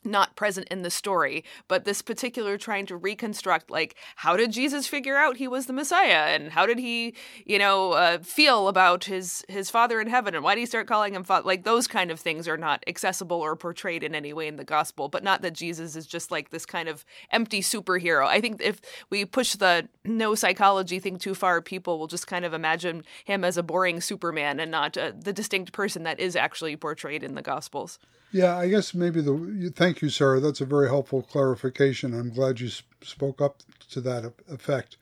[0.05, 4.87] not present in the story, but this particular trying to reconstruct, like, how did Jesus
[4.87, 9.05] figure out he was the Messiah, and how did he, you know, uh, feel about
[9.05, 11.47] his his Father in heaven, and why did he start calling him Father?
[11.47, 14.65] Like those kind of things are not accessible or portrayed in any way in the
[14.65, 15.09] gospel.
[15.09, 18.27] But not that Jesus is just like this kind of empty superhero.
[18.27, 22.45] I think if we push the no psychology thing too far, people will just kind
[22.45, 26.37] of imagine him as a boring Superman and not uh, the distinct person that is
[26.37, 27.99] actually portrayed in the gospels.
[28.33, 29.73] Yeah, I guess maybe the.
[29.75, 30.40] Thank you, Sarah.
[30.40, 32.14] That's a very helpful clarification.
[32.14, 32.71] I'm glad you
[33.03, 34.97] spoke up to that effect.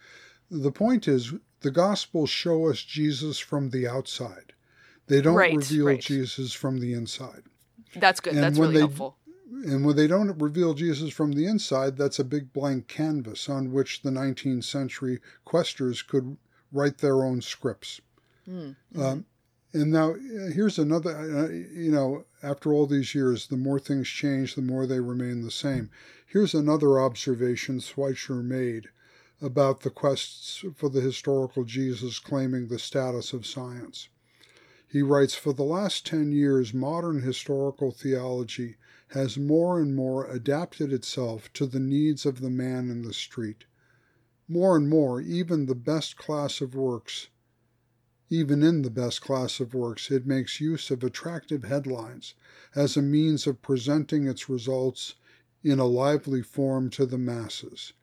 [0.50, 4.54] The point is, the Gospels show us Jesus from the outside.
[5.08, 6.00] They don't right, reveal right.
[6.00, 7.42] Jesus from the inside.
[7.96, 8.34] That's good.
[8.34, 9.16] And that's really they, helpful.
[9.50, 13.72] And when they don't reveal Jesus from the inside, that's a big blank canvas on
[13.72, 16.36] which the 19th century questers could
[16.70, 18.00] write their own scripts.
[18.48, 19.02] Mm, mm-hmm.
[19.02, 19.24] Um,
[19.74, 24.54] and now here's another, uh, you know, after all these years, the more things change,
[24.54, 25.90] the more they remain the same.
[26.26, 28.88] Here's another observation Schweitzer made
[29.42, 34.08] about the quests for the historical Jesus claiming the status of science.
[34.88, 38.76] He writes For the last 10 years, modern historical theology
[39.08, 43.66] has more and more adapted itself to the needs of the man in the street.
[44.48, 47.28] More and more, even the best class of works
[48.30, 52.34] even in the best class of works, it makes use of attractive headlines
[52.74, 55.14] as a means of presenting its results
[55.62, 57.94] in a lively form to the masses.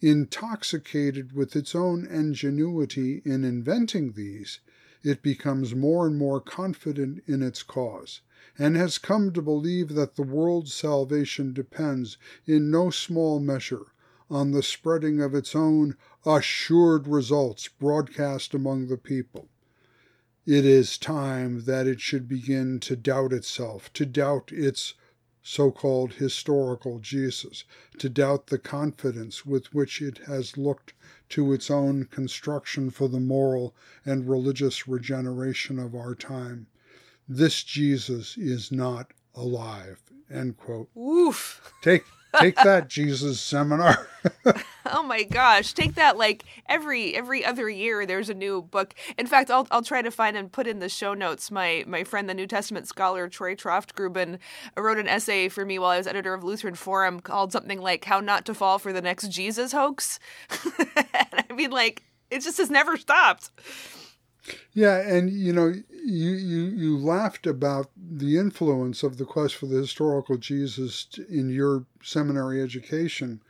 [0.00, 4.60] Intoxicated with its own ingenuity in inventing these,
[5.02, 8.22] it becomes more and more confident in its cause,
[8.58, 13.86] and has come to believe that the world's salvation depends in no small measure
[14.30, 19.49] on the spreading of its own assured results broadcast among the people.
[20.46, 24.94] It is time that it should begin to doubt itself, to doubt its
[25.42, 27.64] so called historical Jesus,
[27.98, 30.94] to doubt the confidence with which it has looked
[31.30, 33.74] to its own construction for the moral
[34.04, 36.66] and religious regeneration of our time.
[37.28, 40.00] This Jesus is not alive.
[40.30, 40.88] End quote.
[40.96, 41.72] Oof.
[41.82, 42.04] Take
[42.38, 44.08] Take that, Jesus seminar.
[44.86, 48.94] oh my gosh, take that like every every other year there's a new book.
[49.18, 51.50] In fact, I'll I'll try to find and put in the show notes.
[51.50, 54.38] My my friend the New Testament scholar Troy Troftgruben
[54.76, 58.04] wrote an essay for me while I was editor of Lutheran Forum called something like
[58.04, 60.18] How Not to Fall for the Next Jesus Hoax.
[60.50, 63.50] I mean like it just has never stopped.
[64.72, 69.66] Yeah, and you know, you, you you laughed about the influence of the quest for
[69.66, 73.42] the historical Jesus in your seminary education,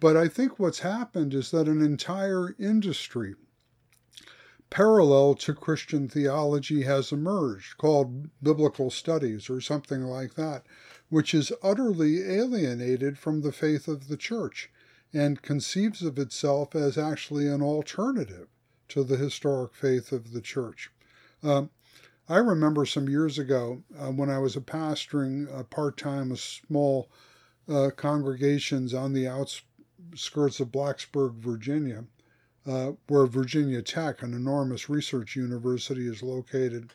[0.00, 3.34] but I think what's happened is that an entire industry
[4.70, 10.64] parallel to Christian theology has emerged called biblical studies or something like that,
[11.10, 14.70] which is utterly alienated from the faith of the church
[15.12, 18.48] and conceives of itself as actually an alternative
[18.92, 20.90] to the historic faith of the church.
[21.42, 21.70] Um,
[22.28, 26.36] I remember some years ago uh, when I was a pastoring uh, part time a
[26.36, 27.10] small
[27.68, 32.04] uh, congregations on the outskirts of Blacksburg, Virginia,
[32.66, 36.90] uh, where Virginia Tech, an enormous research university, is located.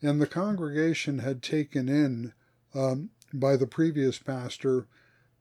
[0.00, 2.32] And the congregation had taken in
[2.74, 4.86] um, by the previous pastor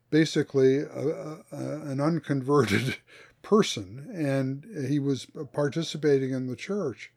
[0.10, 2.98] basically a, a, an unconverted
[3.44, 7.12] person, and he was participating in the church.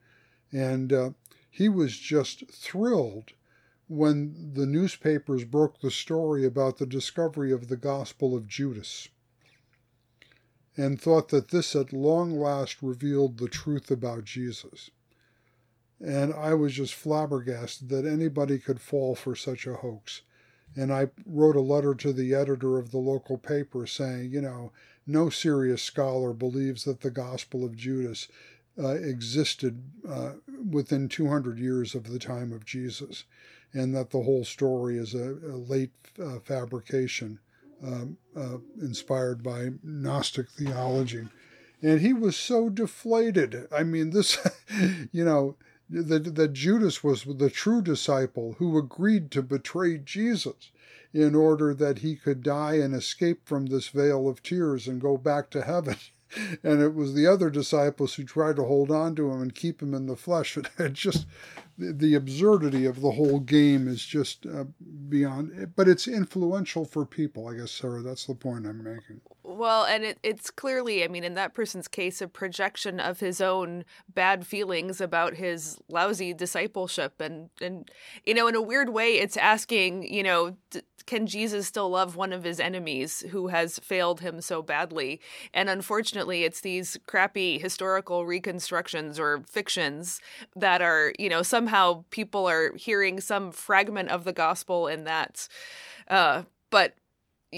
[0.53, 1.11] And uh,
[1.51, 3.33] he was just thrilled
[3.89, 9.09] when the newspapers broke the story about the discovery of the Gospel of Judas
[10.77, 14.91] and thought that this at long last revealed the truth about Jesus.
[16.05, 20.21] And I was just flabbergasted that anybody could fall for such a hoax.
[20.75, 24.73] And I wrote a letter to the editor of the local paper saying, you know,
[25.07, 28.29] no serious scholar believes that the Gospel of Judas
[28.79, 30.33] uh, existed uh,
[30.71, 33.25] within 200 years of the time of Jesus,
[33.73, 35.93] and that the whole story is a, a late
[36.23, 37.39] uh, fabrication
[37.83, 41.29] um, uh, inspired by Gnostic theology.
[41.83, 43.67] And he was so deflated.
[43.71, 44.39] I mean, this,
[45.13, 45.57] you know,
[45.89, 50.71] that, that Judas was the true disciple who agreed to betray Jesus
[51.17, 55.17] in order that he could die and escape from this vale of tears and go
[55.17, 55.97] back to heaven.
[56.65, 59.81] And it was the other disciples who tried to hold on to him and keep
[59.81, 60.59] him in the flesh.
[60.79, 61.25] It just
[61.79, 64.65] the absurdity of the whole game is just uh,
[65.09, 65.73] beyond.
[65.77, 68.03] But it's influential for people, I guess, Sarah.
[68.03, 69.21] That's the point I'm making.
[69.45, 73.41] Well, and it, it's clearly, I mean, in that person's case, a projection of his
[73.41, 77.21] own bad feelings about his lousy discipleship.
[77.21, 77.91] And, and
[78.25, 82.17] you know, in a weird way, it's asking, you know, d- can Jesus still love
[82.17, 85.21] one of his enemies who has failed him so badly?
[85.55, 90.21] And unfortunately, it's these crappy historical reconstructions or fictions
[90.55, 95.49] that are, you know, somehow people are hearing some fragment of the gospel in that.
[96.09, 96.95] Uh, but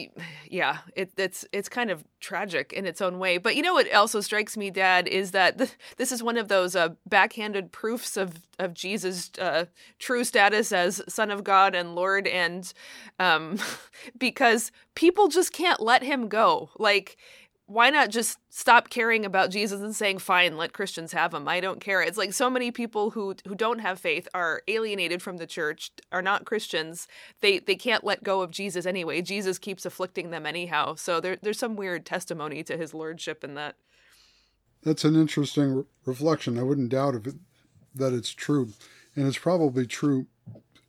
[0.50, 3.38] yeah, it, it's it's kind of tragic in its own way.
[3.38, 6.48] But you know what also strikes me, Dad, is that th- this is one of
[6.48, 9.66] those uh, backhanded proofs of of Jesus' uh,
[9.98, 12.72] true status as Son of God and Lord, and
[13.18, 13.58] um,
[14.18, 16.70] because people just can't let him go.
[16.78, 17.16] Like
[17.68, 21.46] why not just stop caring about Jesus and saying, "Fine, let Christians have him.
[21.46, 25.20] I don't care." It's like so many people who who don't have faith are alienated
[25.20, 27.06] from the church, are not Christians.
[27.42, 29.20] They they can't let go of Jesus anyway.
[29.20, 30.94] Jesus keeps afflicting them anyhow.
[30.94, 33.76] So there there's some weird testimony to his lordship in that.
[34.82, 36.58] That's an interesting re- reflection.
[36.58, 37.34] I wouldn't doubt if it,
[37.94, 38.72] that it's true,
[39.14, 40.26] and it's probably true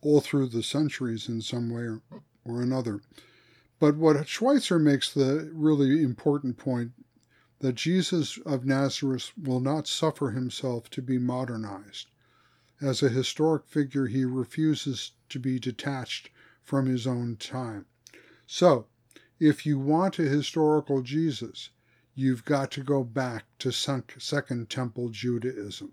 [0.00, 2.00] all through the centuries in some way or,
[2.46, 3.00] or another.
[3.80, 6.92] But what Schweitzer makes the really important point
[7.60, 12.10] that Jesus of Nazareth will not suffer himself to be modernized.
[12.82, 16.28] As a historic figure, he refuses to be detached
[16.62, 17.86] from his own time.
[18.46, 18.86] So,
[19.38, 21.70] if you want a historical Jesus,
[22.14, 25.92] you've got to go back to Second Temple Judaism.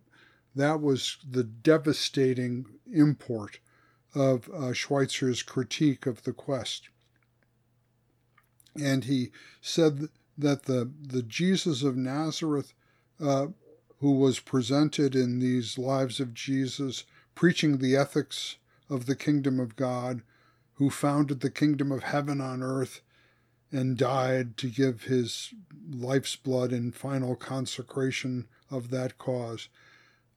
[0.54, 3.62] That was the devastating import
[4.14, 6.90] of uh, Schweitzer's critique of the quest
[8.82, 12.74] and he said that the the Jesus of Nazareth,
[13.20, 13.48] uh,
[14.00, 17.04] who was presented in these lives of Jesus,
[17.36, 18.58] preaching the ethics
[18.90, 20.22] of the kingdom of God,
[20.76, 23.02] who founded the kingdom of heaven on earth,
[23.72, 25.54] and died to give his
[25.90, 29.70] life's blood in final consecration of that cause.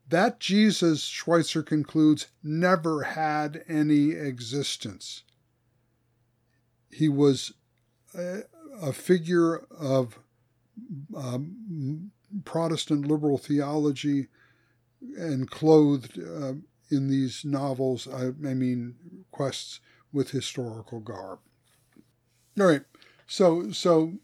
[0.09, 5.23] That Jesus, Schweitzer concludes, never had any existence.
[6.91, 7.53] He was
[8.15, 10.19] a, figure of
[11.17, 12.11] um,
[12.45, 14.29] Protestant liberal theology
[15.17, 16.55] and clothed uh,
[16.91, 18.97] in these novels, I, I, mean,
[19.31, 19.81] quests
[20.13, 21.39] with historical garb.
[22.59, 22.83] All right,
[23.27, 24.15] so so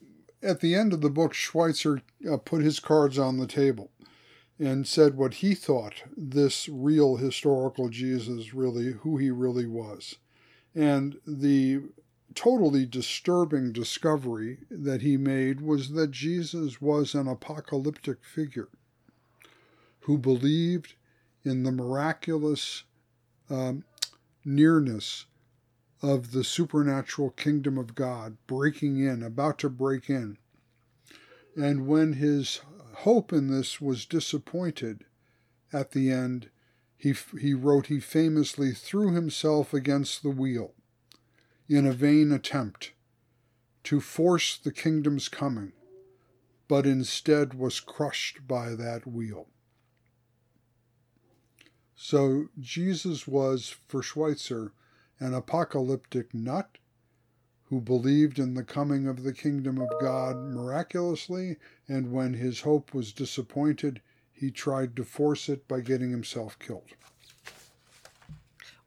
[0.43, 3.91] at the end of the book, Schweitzer uh, put his cards on the table
[4.59, 10.17] and said what he thought this real historical Jesus really, who he really was.
[10.75, 11.83] And the
[12.37, 18.69] totally disturbing discovery that he made was that Jesus was an apocalyptic figure
[20.01, 20.95] who believed
[21.45, 22.85] in the miraculous
[23.49, 23.85] um,
[24.45, 25.25] nearness
[26.03, 30.37] of the supernatural kingdom of God breaking in, about to break in.
[31.57, 32.61] And when his
[32.99, 35.05] hope in this was disappointed
[35.73, 36.51] at the end,
[36.99, 40.76] he, he wrote he famously threw himself against the wheel
[41.69, 42.93] in a vain attempt
[43.85, 45.73] to force the kingdom's coming,
[46.69, 49.49] but instead was crushed by that wheel.
[51.95, 54.73] So Jesus was, for Schweitzer,
[55.19, 56.79] an apocalyptic nut
[57.65, 61.57] who believed in the coming of the kingdom of God miraculously,
[61.89, 64.01] and when his hope was disappointed,
[64.33, 66.91] he tried to force it by getting himself killed.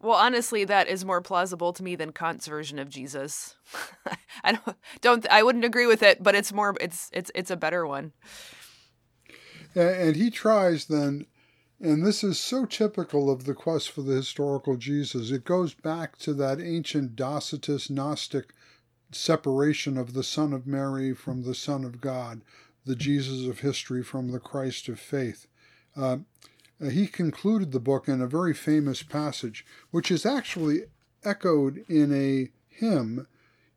[0.02, 3.56] Well, honestly, that is more plausible to me than Kant's version of Jesus.
[4.44, 7.58] I don't, don't, I wouldn't agree with it, but it's more, it's, it's, it's a
[7.58, 8.14] better one.
[9.76, 11.26] And he tries then,
[11.82, 15.32] and this is so typical of the quest for the historical Jesus.
[15.32, 18.54] It goes back to that ancient Docetist Gnostic
[19.12, 22.42] separation of the Son of Mary from the Son of God,
[22.86, 25.48] the Jesus of history from the Christ of faith.
[25.96, 26.18] Uh,
[26.82, 30.84] he concluded the book in a very famous passage, which is actually
[31.24, 33.28] echoed in a hymn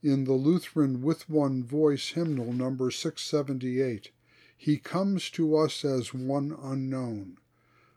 [0.03, 4.11] in the Lutheran With One Voice hymnal number 678.
[4.57, 7.39] He comes to us as one unknown.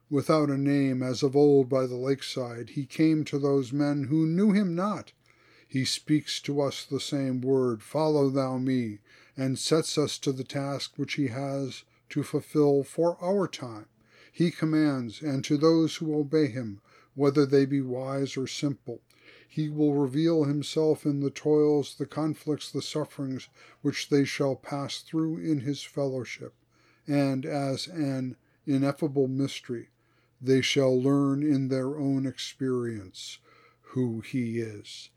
[0.10, 4.26] Without a name, as of old by the lakeside, he came to those men who
[4.26, 5.12] knew him not.
[5.68, 9.00] He speaks to us the same word, Follow thou me,
[9.36, 13.88] and sets us to the task which he has to fulfill for our time.
[14.36, 16.82] He commands, and to those who obey him,
[17.14, 19.00] whether they be wise or simple.
[19.48, 23.48] He will reveal himself in the toils, the conflicts, the sufferings
[23.82, 26.54] which they shall pass through in his fellowship,
[27.08, 28.36] and as an
[28.68, 29.88] ineffable mystery,
[30.42, 33.38] they shall learn in their own experience
[33.94, 35.12] who he is.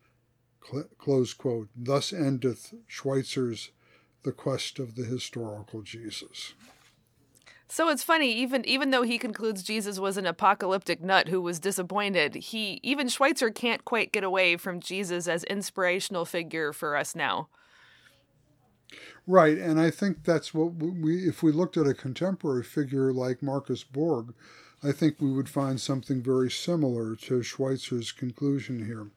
[0.97, 1.71] Close quote.
[1.75, 3.73] Thus endeth Schweitzer's
[4.23, 6.55] The Quest of the Historical Jesus.
[7.71, 11.61] So it's funny, even even though he concludes Jesus was an apocalyptic nut who was
[11.61, 17.15] disappointed, he even Schweitzer can't quite get away from Jesus as inspirational figure for us
[17.15, 17.49] now.
[19.27, 23.43] Right, and I think that's what we if we looked at a contemporary figure like
[23.43, 24.33] Marcus Borg,
[24.83, 29.09] I think we would find something very similar to Schweitzer's conclusion here.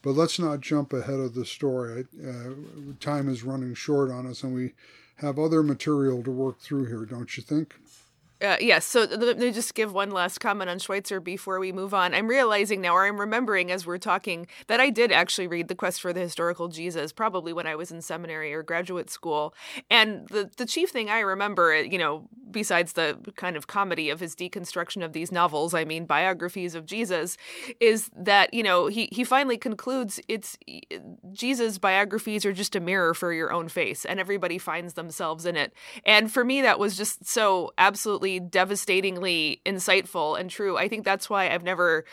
[0.00, 2.06] But let's not jump ahead of the story.
[2.26, 2.54] Uh,
[3.00, 4.72] time is running short on us, and we
[5.16, 7.74] have other material to work through here, don't you think?
[8.42, 8.86] Uh, yes.
[8.86, 12.14] So let me just give one last comment on Schweitzer before we move on.
[12.14, 15.74] I'm realizing now, or I'm remembering as we're talking, that I did actually read The
[15.74, 19.54] Quest for the Historical Jesus, probably when I was in seminary or graduate school.
[19.90, 24.20] And the, the chief thing I remember, you know, besides the kind of comedy of
[24.20, 27.36] his deconstruction of these novels, I mean, biographies of Jesus,
[27.78, 30.56] is that, you know, he, he finally concludes it's
[31.32, 35.56] Jesus' biographies are just a mirror for your own face, and everybody finds themselves in
[35.56, 35.74] it.
[36.06, 40.76] And for me, that was just so absolutely devastatingly insightful and true.
[40.76, 42.04] I think that's why I've never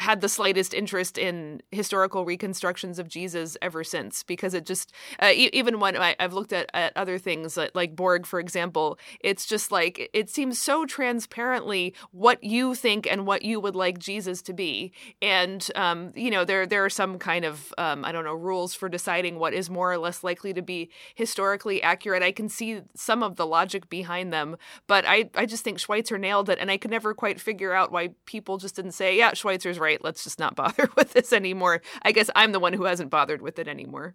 [0.00, 5.30] had the slightest interest in historical reconstructions of Jesus ever since because it just uh,
[5.34, 9.46] even when I, have looked at, at other things like, like Borg for example it's
[9.46, 14.42] just like it seems so transparently what you think and what you would like Jesus
[14.42, 14.92] to be.
[15.22, 18.74] And um, you know there there are some kind of um, I don't know rules
[18.74, 22.22] for deciding what is more or less likely to be historically accurate.
[22.24, 24.56] I can see some of the logic behind them
[24.88, 27.92] but I I just think Schweitzer nailed it and I could never quite figure out
[27.92, 30.02] why people just didn't say yeah Schweitzer right.
[30.02, 31.82] Let's just not bother with this anymore.
[32.02, 34.14] I guess I'm the one who hasn't bothered with it anymore.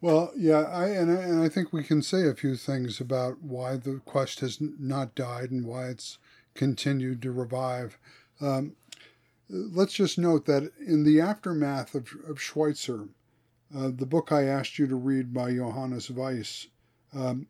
[0.00, 3.42] Well, yeah, I and, I and I think we can say a few things about
[3.42, 6.18] why the quest has not died and why it's
[6.54, 7.98] continued to revive.
[8.40, 8.76] Um,
[9.48, 13.08] let's just note that in the aftermath of, of Schweitzer,
[13.76, 16.68] uh, the book I asked you to read by Johannes Weiss
[17.14, 17.46] um,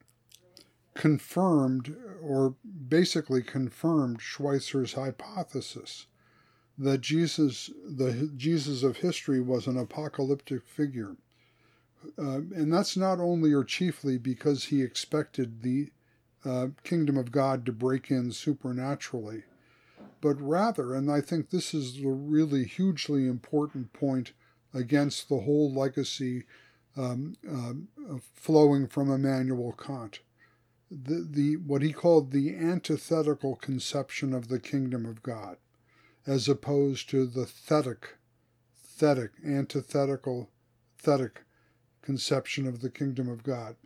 [0.95, 2.57] confirmed or
[2.89, 6.07] basically confirmed Schweitzer's hypothesis
[6.79, 11.17] that Jesus, the Jesus of history, was an apocalyptic figure.
[12.17, 15.91] Uh, and that's not only or chiefly because he expected the
[16.45, 19.43] uh, kingdom of God to break in supernaturally,
[20.21, 24.33] but rather, and I think this is the really hugely important point
[24.73, 26.45] against the whole legacy
[26.97, 30.21] um, uh, flowing from Immanuel Kant.
[30.91, 35.59] The, the what he called the antithetical conception of the kingdom of God
[36.29, 38.19] as opposed to the thetic,
[39.01, 40.51] thetic, antithetical,
[41.03, 41.39] thetic
[42.03, 43.77] conception of the kingdom of God.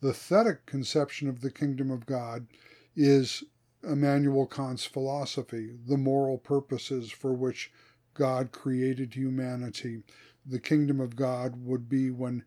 [0.00, 2.48] The thetic conception of the kingdom of God
[2.96, 3.44] is
[3.84, 7.70] Immanuel Kant's philosophy, the moral purposes for which
[8.12, 10.02] God created humanity.
[10.44, 12.42] The kingdom of God would be when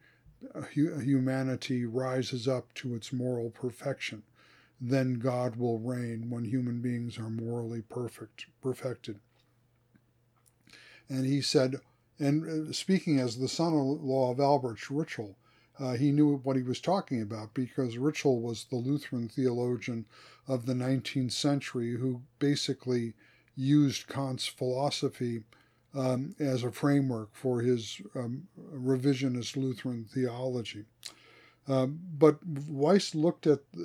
[0.73, 4.23] humanity rises up to its moral perfection.
[4.81, 9.21] Then God will reign when human beings are morally perfect, perfected
[11.09, 11.75] and he said,
[12.19, 15.35] and uh, speaking as the son-in-law of Albert Ritschl,
[15.79, 20.05] uh, he knew what he was talking about because Ritschl was the Lutheran theologian
[20.47, 23.13] of the 19th century who basically
[23.55, 25.43] used Kant's philosophy
[25.95, 30.85] um, as a framework for his um, revisionist Lutheran theology.
[31.67, 33.81] Um, but Weiss looked at uh,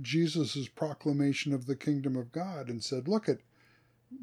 [0.00, 3.38] Jesus' proclamation of the kingdom of God and said, Look at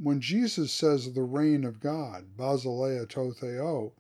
[0.02, 3.92] when Jesus says the reign of God, basileia tou theou,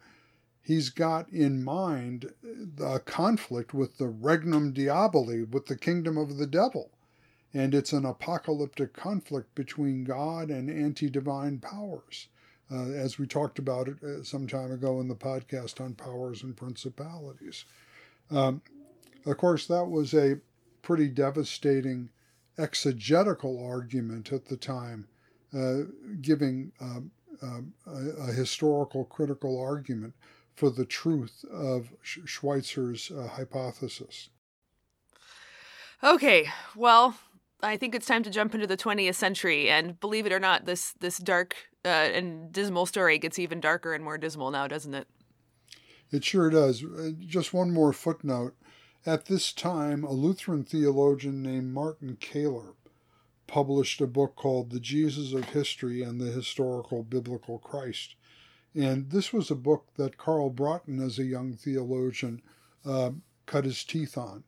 [0.61, 2.33] he's got in mind
[2.81, 6.91] a conflict with the regnum diaboli, with the kingdom of the devil.
[7.53, 12.27] And it's an apocalyptic conflict between God and anti divine powers,
[12.69, 16.43] uh, as we talked about it uh, some time ago in the podcast on powers
[16.43, 17.63] and principalities.
[18.29, 18.61] Um,
[19.25, 20.39] of course, that was a
[20.81, 22.09] pretty devastating
[22.57, 25.07] exegetical argument at the time
[26.22, 30.14] giving um, um, a, a, historical critical argument
[30.56, 34.30] for the truth of Schweitzer's uh, hypothesis.
[36.03, 37.18] Okay, well,
[37.62, 40.66] I think it's time to jump into the 20th century, and believe it or not,
[40.66, 44.93] this this dark uh, and dismal story gets even darker and more dismal now, doesn't
[44.93, 45.08] it?
[46.12, 46.84] It sure does.
[46.84, 48.56] Uh, just one more footnote.
[49.06, 52.74] At this time, a Lutheran theologian named Martin Kähler
[53.47, 58.15] published a book called The Jesus of History and the Historical Biblical Christ.
[58.73, 62.41] And this was a book that Karl Broughton, as a young theologian,
[62.85, 63.11] uh,
[63.45, 64.43] cut his teeth on.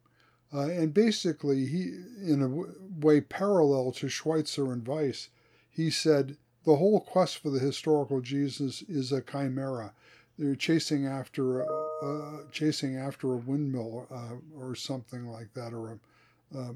[0.54, 1.94] Uh, and basically, he,
[2.26, 5.30] in a w- way parallel to Schweitzer and Weiss,
[5.70, 9.94] he said the whole quest for the historical Jesus is a chimera.
[10.38, 11.66] They're chasing after a,
[12.04, 16.00] uh, chasing after a windmill uh, or something like that, or a,
[16.56, 16.74] a,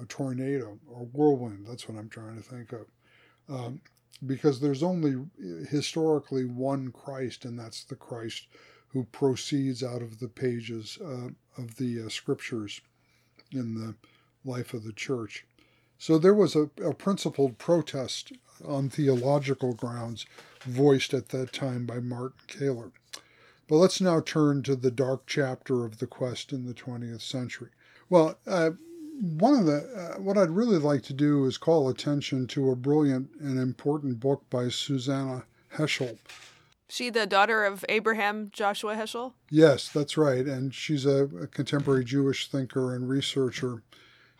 [0.00, 1.66] a, tornado or whirlwind.
[1.66, 2.86] That's what I'm trying to think of.
[3.48, 3.80] Um,
[4.26, 5.16] because there's only
[5.68, 8.48] historically one Christ, and that's the Christ
[8.88, 12.80] who proceeds out of the pages uh, of the uh, scriptures
[13.52, 13.94] in the
[14.44, 15.46] life of the church.
[15.98, 18.32] So there was a, a principled protest
[18.64, 20.26] on theological grounds
[20.62, 22.92] voiced at that time by Martin Kähler.
[23.68, 27.70] But let's now turn to the dark chapter of the quest in the 20th century.
[28.08, 28.70] Well, uh,
[29.20, 29.78] one of the
[30.16, 34.20] uh, what I'd really like to do is call attention to a brilliant and important
[34.20, 35.44] book by Susanna
[35.74, 36.18] Heschel.
[36.88, 39.34] She the daughter of Abraham Joshua Heschel?
[39.50, 43.82] Yes, that's right, and she's a, a contemporary Jewish thinker and researcher,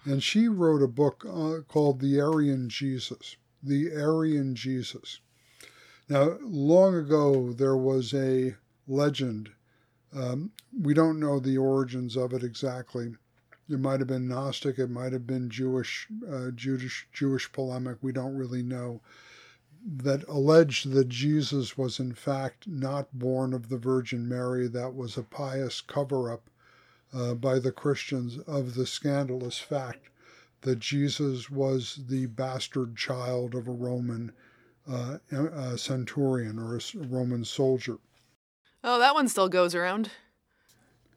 [0.04, 3.36] and she wrote a book uh, called The Aryan Jesus.
[3.62, 5.20] The Aryan Jesus.
[6.08, 8.54] Now, long ago there was a
[8.86, 9.50] legend.
[10.16, 13.14] Um, we don't know the origins of it exactly
[13.68, 14.78] it might have been Gnostic.
[14.78, 17.98] It might have been Jewish, uh, Jewish, Jewish polemic.
[18.00, 19.00] We don't really know.
[19.86, 24.66] That alleged that Jesus was in fact not born of the Virgin Mary.
[24.68, 26.50] That was a pious cover-up
[27.14, 30.10] uh, by the Christians of the scandalous fact
[30.62, 34.32] that Jesus was the bastard child of a Roman
[34.90, 37.98] uh, a centurion or a Roman soldier.
[38.82, 40.10] Oh, that one still goes around.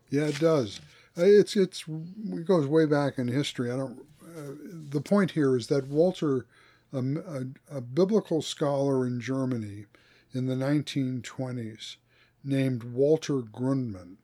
[0.10, 0.82] Yeah, it does.
[1.18, 3.72] Uh, it's it's it goes way back in history.
[3.72, 4.00] I don't.
[4.24, 4.54] Uh,
[4.90, 6.46] the point here is that Walter,
[6.94, 9.88] um, a, a, biblical scholar in Germany
[10.34, 11.98] in the 1920s,
[12.42, 14.18] named Walter Grundmann,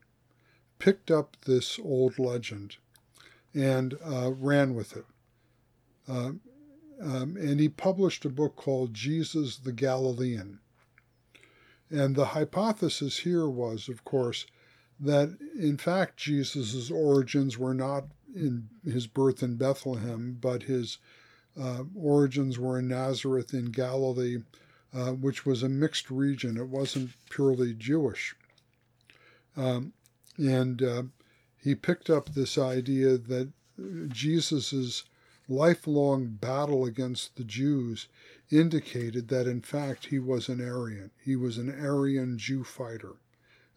[0.80, 2.78] picked up this old legend
[3.54, 5.06] and uh, ran with it.
[6.08, 6.32] Uh,
[7.02, 10.60] um, and he published a book called Jesus the Galilean.
[11.90, 14.46] And the hypothesis here was, of course,
[15.00, 20.98] that in fact Jesus' origins were not in his birth in Bethlehem, but his
[21.60, 24.38] uh, origins were in Nazareth in Galilee,
[24.93, 26.58] uh, which was a mixed region.
[26.58, 28.36] It wasn't purely Jewish.
[29.56, 29.93] Um,
[30.38, 31.04] and uh,
[31.64, 33.50] he picked up this idea that
[34.10, 35.04] Jesus'
[35.50, 38.08] lifelong battle against the Jews
[38.52, 41.12] indicated that in fact he was an Aryan.
[41.24, 43.14] He was an Aryan Jew fighter.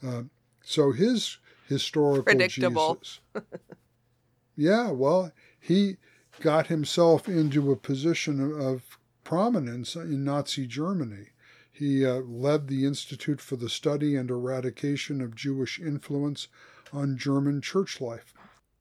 [0.04, 0.24] Uh,
[0.62, 1.38] so his
[1.68, 2.96] historical predictable.
[2.96, 3.20] Jesus,
[4.56, 5.96] yeah, well, he
[6.40, 11.28] got himself into a position of prominence in Nazi Germany.
[11.70, 16.48] He uh, led the Institute for the Study and Eradication of Jewish Influence
[16.92, 18.34] on German church life.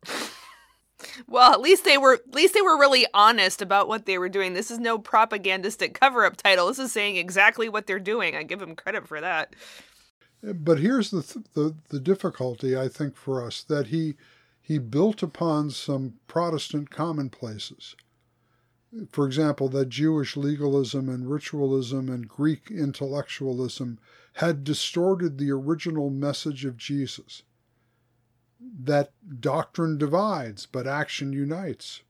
[1.28, 4.30] Well, at least they were at least they were really honest about what they were
[4.30, 4.54] doing.
[4.54, 6.68] This is no propagandistic cover-up title.
[6.68, 8.36] This is saying exactly what they're doing.
[8.36, 9.56] I give them credit for that.
[10.42, 14.16] But here's the, the, the difficulty, I think, for us that he,
[14.62, 17.96] he built upon some Protestant commonplaces.
[19.12, 24.00] For example, that Jewish legalism and ritualism and Greek intellectualism
[24.34, 27.44] had distorted the original message of Jesus.
[28.60, 32.02] That doctrine divides, but action unites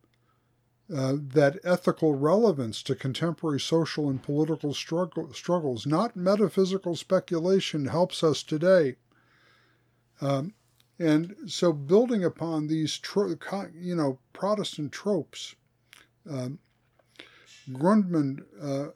[0.94, 8.24] uh, that ethical relevance to contemporary social and political struggle, struggles, not metaphysical speculation, helps
[8.24, 8.96] us today.
[10.20, 10.54] Um,
[10.98, 13.36] and so, building upon these, tro-
[13.74, 15.56] you know, Protestant tropes,
[16.30, 16.60] um,
[17.72, 18.88] Grundmann uh,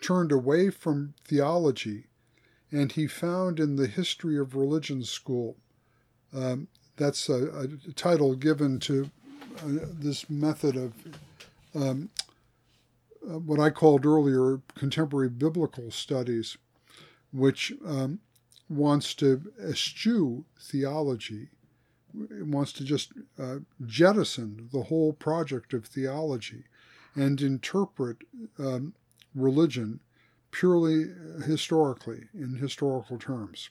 [0.00, 2.06] turned away from theology,
[2.70, 5.56] and he found in the History of Religion School.
[6.32, 9.10] Um, that's a, a, title given to
[9.62, 10.92] uh, this method of
[11.74, 12.10] um,
[13.28, 16.56] uh, what I called earlier contemporary biblical studies,
[17.32, 18.20] which um,
[18.68, 21.48] wants to eschew theology,
[22.30, 23.56] it wants to just uh,
[23.86, 26.64] jettison the whole project of theology
[27.14, 28.18] and interpret
[28.58, 28.94] um,
[29.34, 30.00] religion
[30.50, 31.06] purely
[31.44, 33.70] historically, in historical terms.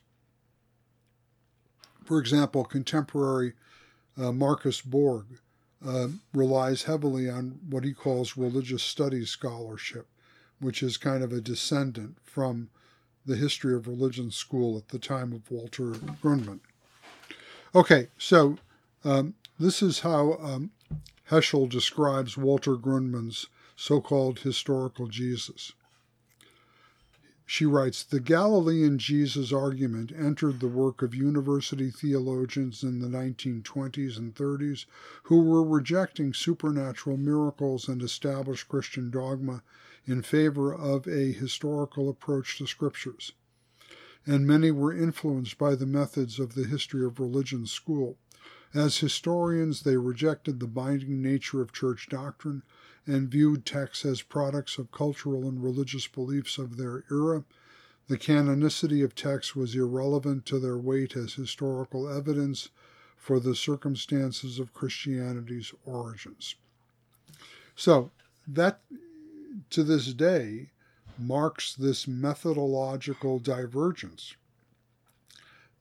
[2.05, 3.53] For example, contemporary
[4.17, 5.25] uh, Marcus Borg
[5.85, 10.07] uh, relies heavily on what he calls religious studies scholarship,
[10.59, 12.69] which is kind of a descendant from
[13.25, 16.61] the history of religion school at the time of Walter Grundmann.
[17.75, 18.57] Okay, so
[19.03, 20.71] um, this is how um,
[21.29, 25.73] Heschel describes Walter Grundmann's so called historical Jesus.
[27.49, 34.17] She writes The Galilean Jesus argument entered the work of university theologians in the 1920s
[34.17, 34.85] and 30s
[35.23, 39.63] who were rejecting supernatural miracles and established Christian dogma
[40.05, 43.31] in favor of a historical approach to scriptures.
[44.25, 48.17] And many were influenced by the methods of the history of religion school.
[48.73, 52.63] As historians, they rejected the binding nature of church doctrine
[53.07, 57.43] and viewed texts as products of cultural and religious beliefs of their era.
[58.07, 62.69] The canonicity of texts was irrelevant to their weight as historical evidence
[63.15, 66.55] for the circumstances of Christianity's origins.
[67.75, 68.11] So,
[68.47, 68.81] that
[69.69, 70.71] to this day
[71.17, 74.35] marks this methodological divergence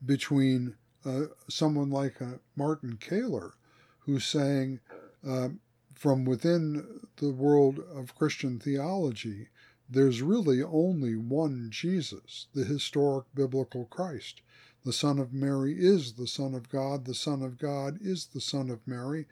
[0.05, 0.74] between
[1.05, 3.53] uh, someone like uh, Martin Kähler,
[4.01, 4.81] who's saying,
[5.27, 5.51] uh,
[5.97, 9.49] from within the world of Christian theology,
[9.89, 14.43] there's really only one Jesus, the historic biblical Christ.
[14.85, 17.07] The Son of Mary is the Son of God.
[17.07, 19.27] The Son of God is the Son of Mary.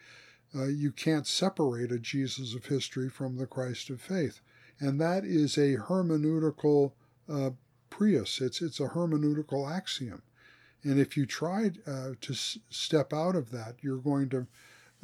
[0.54, 4.40] Uh, you can't separate a Jesus of history from the Christ of faith.
[4.80, 6.92] And that is a hermeneutical
[7.28, 7.50] uh,
[7.90, 10.22] prius, it's, it's a hermeneutical axiom.
[10.82, 14.46] And if you try uh, to s- step out of that, you're going to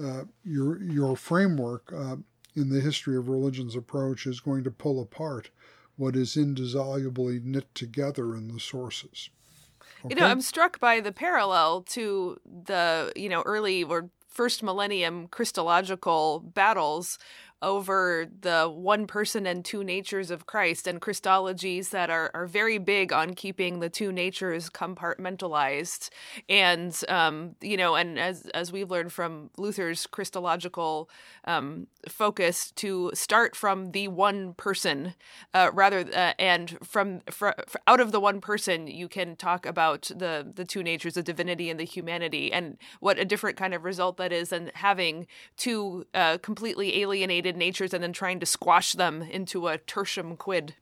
[0.02, 2.16] uh, your your framework uh,
[2.56, 5.50] in the history of religion's approach is going to pull apart
[5.96, 9.30] what is indissolubly knit together in the sources.
[10.04, 10.14] Okay?
[10.14, 15.28] You know, I'm struck by the parallel to the you know early or first millennium
[15.28, 17.18] Christological battles
[17.62, 22.78] over the one person and two natures of Christ and Christologies that are, are very
[22.78, 26.08] big on keeping the two natures compartmentalized.
[26.48, 31.10] And, um, you know, and as, as we've learned from Luther's Christological
[31.44, 35.14] um, focus, to start from the one person
[35.52, 37.50] uh, rather, uh, and from fr-
[37.86, 41.68] out of the one person, you can talk about the, the two natures, the divinity
[41.68, 46.06] and the humanity, and what a different kind of result that is than having two
[46.14, 50.74] uh, completely alienated natures and then trying to squash them into a tertium quid.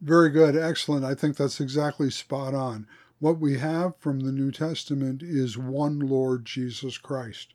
[0.00, 0.56] Very good.
[0.56, 1.04] Excellent.
[1.04, 2.86] I think that's exactly spot on.
[3.20, 7.54] What we have from the New Testament is one Lord Jesus Christ,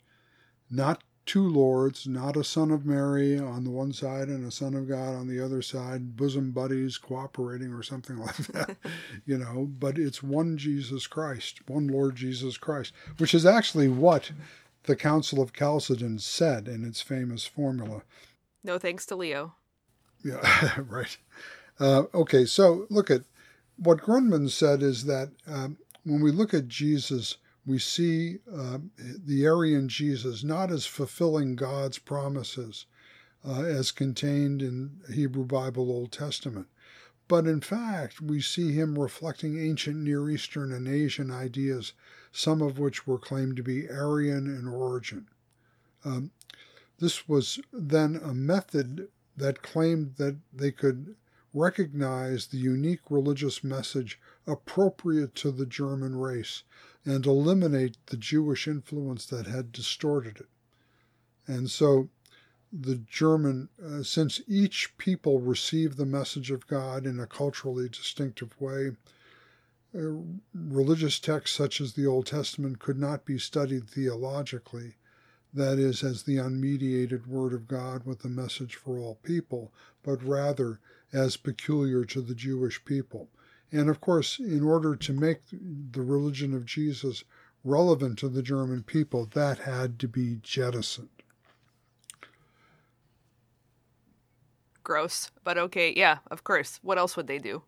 [0.72, 4.74] not two lords, not a son of Mary on the one side and a son
[4.74, 8.78] of God on the other side, bosom buddies cooperating or something like that,
[9.28, 14.32] you know, but it's one Jesus Christ, one Lord Jesus Christ, which is actually what
[14.86, 18.02] the Council of Chalcedon said in its famous formula.
[18.64, 19.56] No thanks to Leo.
[20.24, 21.18] Yeah, right.
[21.80, 23.22] Uh, okay, so look at
[23.78, 29.48] what Grundmann said is that um, when we look at Jesus, we see uh, the
[29.48, 32.86] Aryan Jesus not as fulfilling God's promises
[33.48, 36.68] uh, as contained in Hebrew Bible Old Testament,
[37.30, 41.94] but in fact, we see him reflecting ancient Near Eastern and Asian ideas,
[42.32, 45.28] some of which were claimed to be Aryan in origin.
[46.04, 46.32] Um,
[47.00, 51.16] this was then a method that claimed that they could
[51.54, 56.64] recognize the unique religious message appropriate to the German race
[57.06, 60.50] and eliminate the Jewish influence that had distorted it.
[61.48, 62.10] And so
[62.72, 68.60] the German, uh, since each people received the message of God in a culturally distinctive
[68.62, 68.92] way,
[69.96, 70.22] uh,
[70.54, 74.96] religious texts such as the Old Testament could not be studied theologically
[75.54, 79.72] that is, as the unmediated Word of God with a message for all people,
[80.04, 80.80] but rather
[81.12, 83.30] as peculiar to the Jewish people.
[83.72, 87.24] And of course, in order to make the religion of Jesus
[87.64, 91.10] relevant to the German people, that had to be jettisoned.
[94.84, 96.80] Gross, but okay, yeah, of course.
[96.82, 97.64] What else would they do?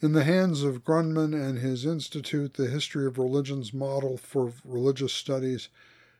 [0.00, 5.12] In the hands of Grundmann and his institute, the History of Religions model for religious
[5.12, 5.68] studies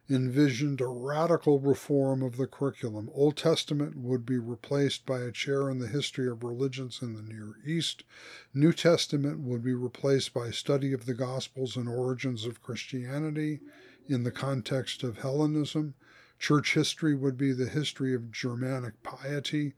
[0.08, 3.10] envisioned a radical reform of the curriculum.
[3.14, 7.22] Old Testament would be replaced by a chair in the history of religions in the
[7.22, 8.04] Near East.
[8.52, 13.60] New Testament would be replaced by study of the Gospels and origins of Christianity
[14.06, 15.94] in the context of Hellenism.
[16.38, 19.72] Church history would be the history of Germanic piety,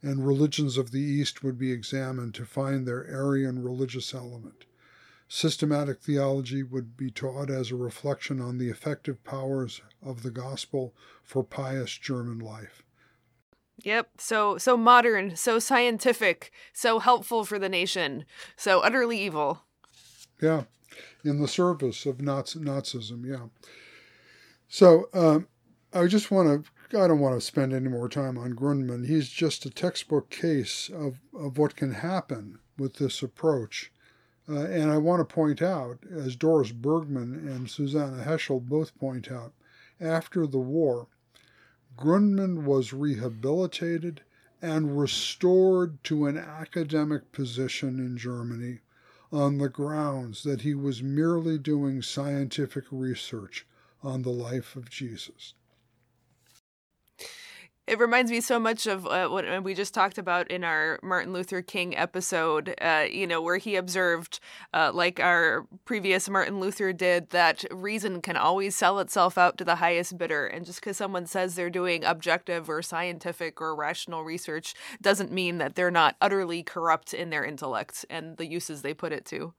[0.00, 4.64] and religions of the East would be examined to find their Aryan religious element.
[5.28, 10.94] Systematic theology would be taught as a reflection on the effective powers of the gospel
[11.24, 12.82] for pious German life.
[13.82, 18.24] Yep, so so modern, so scientific, so helpful for the nation,
[18.56, 19.64] so utterly evil.
[20.40, 20.64] Yeah,
[21.24, 23.48] in the service of Nazi- Nazism, yeah.
[24.68, 25.48] So um,
[25.92, 29.06] I just want to I don't want to spend any more time on Grundmann.
[29.06, 33.90] He's just a textbook case of, of what can happen with this approach.
[34.48, 39.30] Uh, and I want to point out, as Doris Bergman and Susanna Heschel both point
[39.30, 39.52] out,
[40.00, 41.08] after the war,
[41.96, 44.22] Grundmann was rehabilitated
[44.62, 48.80] and restored to an academic position in Germany
[49.32, 53.66] on the grounds that he was merely doing scientific research
[54.02, 55.54] on the life of Jesus
[57.86, 60.98] it reminds me so much of uh, what uh, we just talked about in our
[61.02, 64.40] Martin Luther King episode, uh, you know, where he observed,
[64.74, 69.64] uh, like our previous Martin Luther did, that reason can always sell itself out to
[69.64, 70.46] the highest bidder.
[70.46, 75.58] And just because someone says they're doing objective or scientific or rational research doesn't mean
[75.58, 79.54] that they're not utterly corrupt in their intellect and the uses they put it to.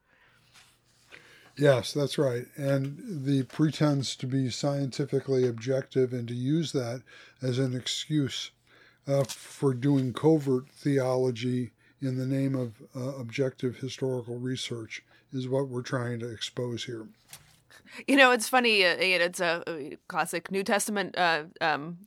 [1.57, 2.45] Yes, that's right.
[2.55, 7.01] And the pretense to be scientifically objective and to use that
[7.41, 8.51] as an excuse
[9.07, 15.03] uh, for doing covert theology in the name of uh, objective historical research
[15.33, 17.07] is what we're trying to expose here.
[18.05, 18.85] You know, it's funny.
[18.85, 21.97] Uh, it's a classic New Testament uh, um,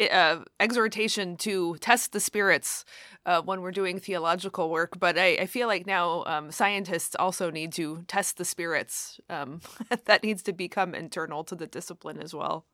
[0.00, 2.84] uh, exhortation to test the spirits
[3.26, 4.98] uh, when we're doing theological work.
[4.98, 9.20] But I, I feel like now um, scientists also need to test the spirits.
[9.28, 9.60] Um,
[10.04, 12.66] that needs to become internal to the discipline as well.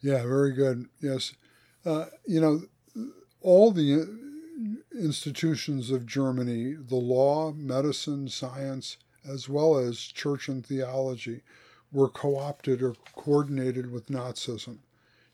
[0.00, 0.86] Yeah, very good.
[1.00, 1.34] Yes.
[1.84, 2.62] Uh, you know,
[3.40, 4.06] all the
[4.94, 8.96] institutions of Germany, the law, medicine, science,
[9.28, 11.42] as well as church and theology,
[11.92, 14.78] were co opted or coordinated with Nazism.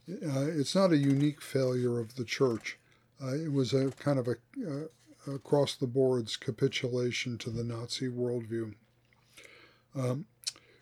[0.09, 2.79] Uh, it's not a unique failure of the church.
[3.23, 4.37] Uh, it was a kind of a
[4.67, 8.75] uh, across the boards capitulation to the Nazi worldview.
[9.95, 10.27] Um,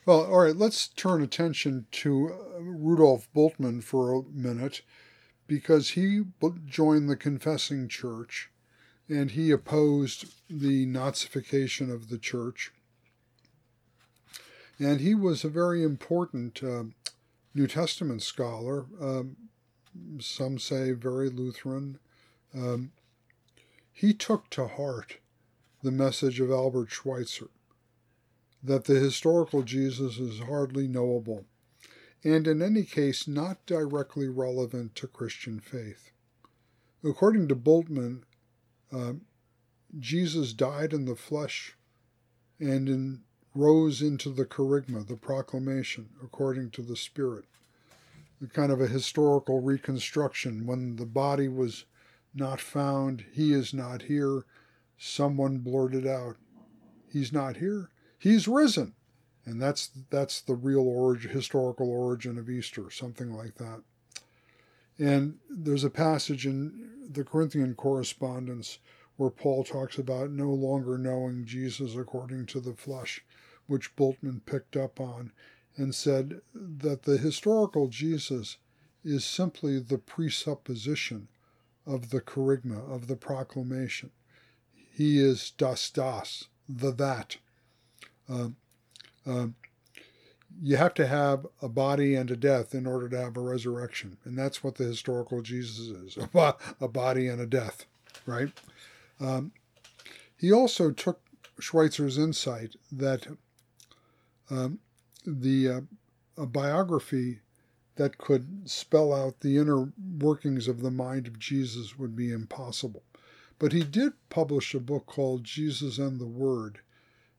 [0.05, 4.83] well, all right, let's turn attention to uh, Rudolf Bultmann for a minute
[5.47, 6.23] because he
[6.67, 8.51] joined the Confessing Church
[9.09, 12.73] and he opposed the Nazification of the church.
[14.79, 16.85] And he was a very important uh,
[17.55, 19.37] New Testament scholar, um,
[20.21, 21.99] some say very Lutheran.
[22.55, 22.93] Um,
[23.93, 25.19] he took to heart
[25.83, 27.51] the message of Albert Schweitzer
[28.63, 31.45] that the historical Jesus is hardly knowable,
[32.23, 36.13] and in any case not directly relevant to Christian faith.
[37.05, 38.23] According to Bultmann,
[38.93, 39.15] uh,
[39.99, 41.77] Jesus died in the flesh
[42.61, 43.23] and in
[43.55, 47.45] rose into the kerygma, the proclamation, according to the Spirit.
[48.43, 50.67] A kind of a historical reconstruction.
[50.67, 51.85] When the body was
[52.35, 54.45] not found, he is not here,
[54.99, 56.37] someone blurted out,
[57.13, 58.95] He's not here, he's risen.
[59.45, 63.83] And that's that's the real origin, historical origin of Easter, something like that.
[64.99, 68.79] And there's a passage in the Corinthian correspondence
[69.17, 73.25] where Paul talks about no longer knowing Jesus according to the flesh
[73.67, 75.33] which Bultmann picked up on
[75.77, 78.59] and said that the historical Jesus
[79.05, 81.29] is simply the presupposition
[81.87, 84.11] of the kerygma, of the proclamation.
[84.73, 87.39] He is das das, the that.
[88.29, 88.49] Uh,
[89.27, 89.47] uh,
[90.61, 94.19] you have to have a body and a death in order to have a resurrection.
[94.25, 97.87] And that's what the historical Jesus is a, a body and a death,
[98.27, 98.53] right?
[99.21, 99.53] Um,
[100.37, 101.21] he also took
[101.61, 103.27] Schweitzer's insight that
[104.53, 104.79] um,
[105.27, 105.81] the uh,
[106.37, 107.41] a biography
[107.97, 113.03] that could spell out the inner workings of the mind of Jesus would be impossible.
[113.59, 116.81] But he did publish a book called Jesus and the Word,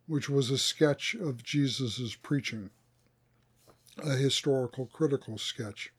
[0.07, 2.69] which was a sketch of Jesus' preaching,
[3.97, 5.91] a historical critical sketch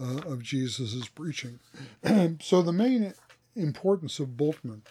[0.00, 1.60] uh, of Jesus' preaching.
[2.40, 3.14] so the main
[3.54, 4.82] importance of Bultmann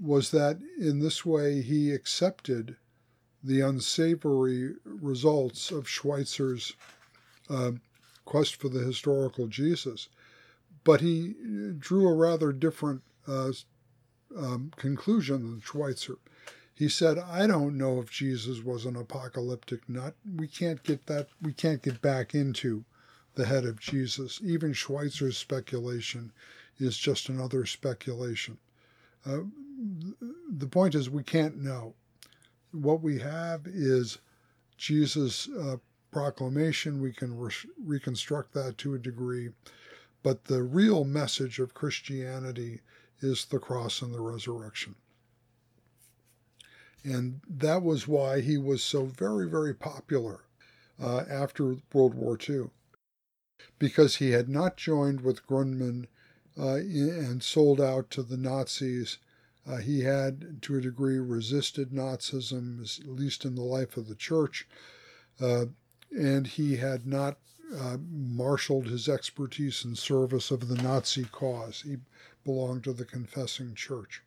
[0.00, 2.76] was that in this way he accepted
[3.42, 6.74] the unsavory results of Schweitzer's
[7.48, 7.72] uh,
[8.24, 10.08] quest for the historical Jesus.
[10.84, 11.34] But he
[11.78, 13.52] drew a rather different uh,
[14.36, 16.18] um, conclusion than Schweitzer.
[16.74, 20.14] He said, "I don't know if Jesus was an apocalyptic nut.
[20.36, 21.28] We can't get that.
[21.42, 22.84] We can't get back into
[23.34, 24.40] the head of Jesus.
[24.42, 26.32] Even Schweitzer's speculation
[26.78, 28.58] is just another speculation.
[29.26, 29.40] Uh,
[30.50, 31.94] the point is, we can't know
[32.72, 34.18] what we have is
[34.76, 35.76] Jesus' uh,
[36.10, 37.00] proclamation.
[37.00, 37.52] We can re-
[37.84, 39.50] reconstruct that to a degree.
[40.22, 42.80] But the real message of Christianity
[43.20, 44.96] is the cross and the resurrection.
[47.04, 50.40] And that was why he was so very, very popular
[51.00, 52.70] uh, after World War II.
[53.78, 56.06] because he had not joined with Grundmann
[56.58, 59.18] uh, and sold out to the Nazis.
[59.68, 64.14] Uh, he had, to a degree, resisted Nazism, at least in the life of the
[64.14, 64.66] church,
[65.40, 65.66] uh,
[66.10, 67.36] and he had not
[67.76, 71.82] uh, marshaled his expertise in service of the Nazi cause.
[71.82, 71.98] He
[72.44, 74.22] belonged to the confessing church.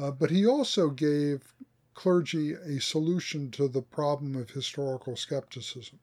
[0.00, 1.52] Uh, but he also gave
[1.92, 5.98] clergy a solution to the problem of historical skepticism.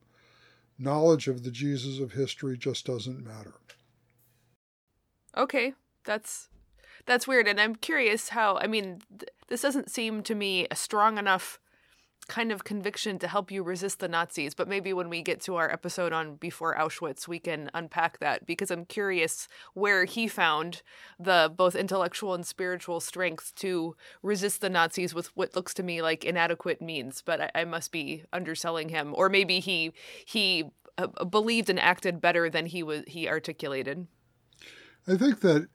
[0.78, 3.55] Knowledge of the Jesus of history just doesn't matter.
[5.36, 6.49] Okay, that's
[7.05, 10.75] that's weird and I'm curious how I mean th- this doesn't seem to me a
[10.75, 11.59] strong enough
[12.29, 14.53] kind of conviction to help you resist the Nazis.
[14.53, 18.45] But maybe when we get to our episode on Before Auschwitz, we can unpack that
[18.45, 20.81] because I'm curious where he found
[21.19, 26.01] the both intellectual and spiritual strength to resist the Nazis with what looks to me
[26.01, 27.21] like inadequate means.
[27.21, 29.91] But I, I must be underselling him, or maybe he
[30.23, 30.65] he
[30.97, 34.07] uh, believed and acted better than he was he articulated.
[35.07, 35.67] I think that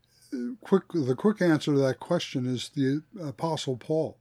[0.60, 4.18] quick the quick answer to that question is the Apostle Paul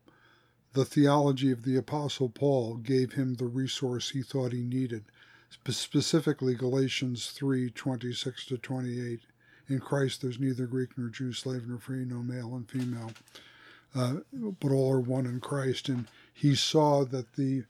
[0.74, 5.05] the theology of the Apostle Paul gave him the resource he thought he needed,
[5.49, 9.22] specifically Galatians 3 26 to 28.
[9.70, 13.11] In Christ there's neither Greek nor Jew, slave nor free, no male and female,
[13.95, 15.89] uh, but all are one in Christ.
[15.89, 17.66] And he saw that the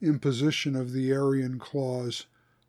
[0.00, 2.26] imposition of the Aryan clause,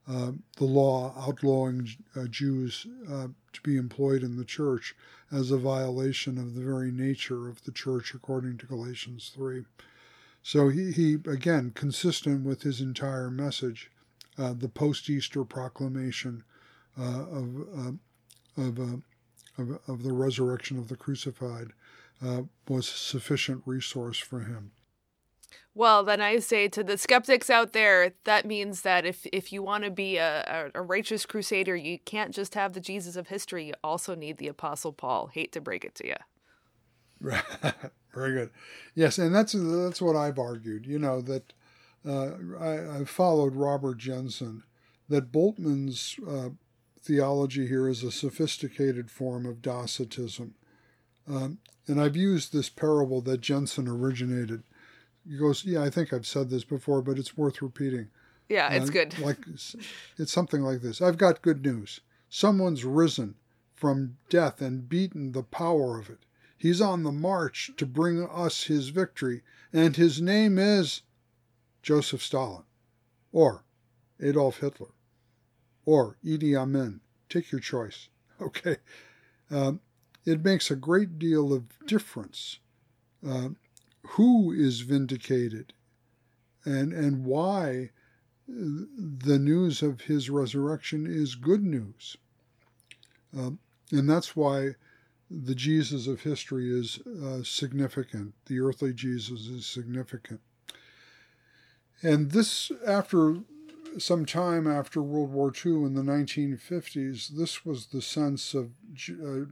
[0.07, 4.95] uh, the law outlawing uh, Jews uh, to be employed in the church,
[5.31, 9.65] as a violation of the very nature of the church, according to Galatians 3.
[10.43, 13.89] So he, he again, consistent with his entire message,
[14.37, 16.43] uh, the post Easter proclamation
[16.99, 17.97] uh, of,
[18.55, 18.79] of,
[19.57, 21.71] of, of, the resurrection of the crucified,
[22.67, 24.71] was sufficient resource for him.
[25.73, 29.61] Well, then I say to the skeptics out there, that means that if, if you
[29.61, 33.65] want to be a, a, righteous crusader, you can't just have the Jesus of history.
[33.65, 35.27] You also need the Apostle Paul.
[35.27, 36.15] Hate to break it to you.
[38.13, 38.51] Very good.
[38.93, 40.85] Yes, and that's that's what I've argued.
[40.85, 41.53] You know that
[42.07, 44.63] uh, I, I followed Robert Jenson.
[45.07, 46.49] That Bultmann's uh,
[46.99, 50.55] theology here is a sophisticated form of Docetism,
[51.27, 54.63] um, and I've used this parable that Jenson originated
[55.27, 58.09] he goes, "Yeah, I think I've said this before, but it's worth repeating."
[58.49, 59.19] Yeah, it's uh, good.
[59.25, 59.37] like
[60.17, 61.01] it's something like this.
[61.01, 62.01] I've got good news.
[62.29, 63.35] Someone's risen
[63.73, 66.25] from death and beaten the power of it.
[66.57, 71.01] He's on the march to bring us his victory, and his name is
[71.81, 72.63] Joseph Stalin,
[73.31, 73.65] or
[74.21, 74.93] Adolf Hitler,
[75.85, 77.01] or Idi Amin.
[77.29, 78.09] Take your choice.
[78.41, 78.75] Okay.
[79.49, 79.79] Um,
[80.25, 82.59] it makes a great deal of difference
[83.25, 83.49] uh,
[84.09, 85.73] who is vindicated
[86.63, 87.91] and, and why
[88.47, 92.17] the news of his resurrection is good news.
[93.35, 93.59] Um,
[93.91, 94.75] and that's why
[95.29, 98.33] the Jesus of history is uh, significant.
[98.45, 100.41] The earthly Jesus is significant.
[102.03, 103.37] And this, after
[103.97, 108.71] some time after World War II in the 1950s, this was the sense of
[109.09, 109.45] uh,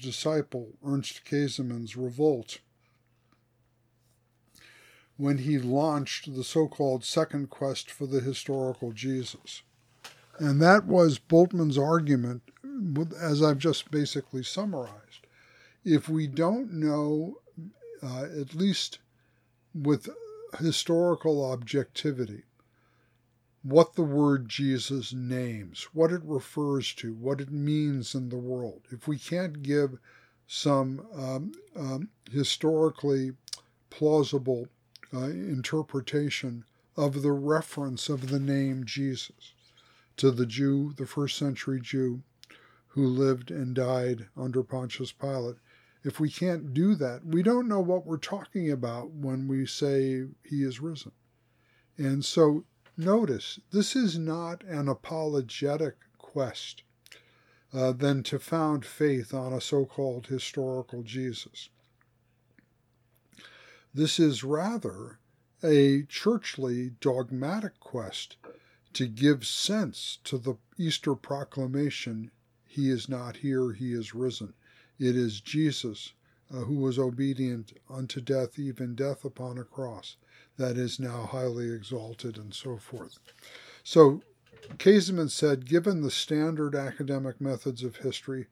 [0.00, 2.60] disciple, Ernst Käsemann's revolt
[5.16, 9.62] when he launched the so called second quest for the historical Jesus.
[10.38, 12.42] And that was Bultmann's argument,
[13.20, 15.26] as I've just basically summarized.
[15.84, 17.38] If we don't know,
[18.02, 18.98] uh, at least
[19.74, 20.08] with
[20.58, 22.44] historical objectivity,
[23.62, 28.82] what the word Jesus names, what it refers to, what it means in the world,
[28.90, 29.98] if we can't give
[30.46, 33.32] some um, um, historically
[33.90, 34.66] plausible
[35.14, 36.64] uh, interpretation
[36.96, 39.54] of the reference of the name Jesus
[40.16, 42.22] to the Jew, the first century Jew
[42.88, 45.56] who lived and died under Pontius Pilate.
[46.04, 50.26] If we can't do that, we don't know what we're talking about when we say
[50.44, 51.12] he is risen.
[51.96, 52.64] And so
[52.96, 56.82] notice, this is not an apologetic quest
[57.72, 61.70] uh, than to found faith on a so called historical Jesus.
[63.94, 65.18] This is rather
[65.62, 68.36] a churchly dogmatic quest
[68.94, 72.30] to give sense to the Easter proclamation
[72.64, 74.54] He is not here, He is risen.
[74.98, 76.14] It is Jesus
[76.50, 80.16] uh, who was obedient unto death, even death upon a cross,
[80.56, 83.18] that is now highly exalted, and so forth.
[83.82, 84.22] So,
[84.78, 88.46] Käsemann said, given the standard academic methods of history,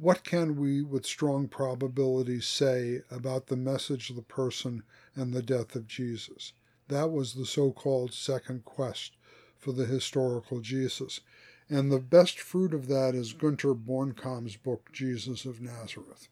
[0.00, 4.82] what can we with strong probability say about the message, of the person,
[5.14, 6.54] and the death of Jesus?
[6.88, 9.16] That was the so called second quest
[9.58, 11.20] for the historical Jesus.
[11.68, 16.28] And the best fruit of that is Gunter Bornkamm's book, Jesus of Nazareth.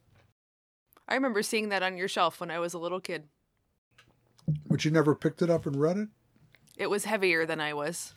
[1.06, 3.24] I remember seeing that on your shelf when I was a little kid.
[4.66, 6.08] But you never picked it up and read it?
[6.78, 8.14] It was heavier than I was.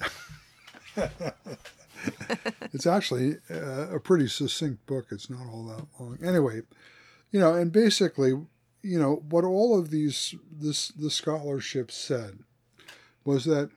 [2.72, 5.06] it's actually uh, a pretty succinct book.
[5.10, 6.18] It's not all that long.
[6.24, 6.62] Anyway,
[7.30, 8.30] you know, and basically,
[8.82, 12.40] you know, what all of these this the scholarship said
[13.24, 13.70] was that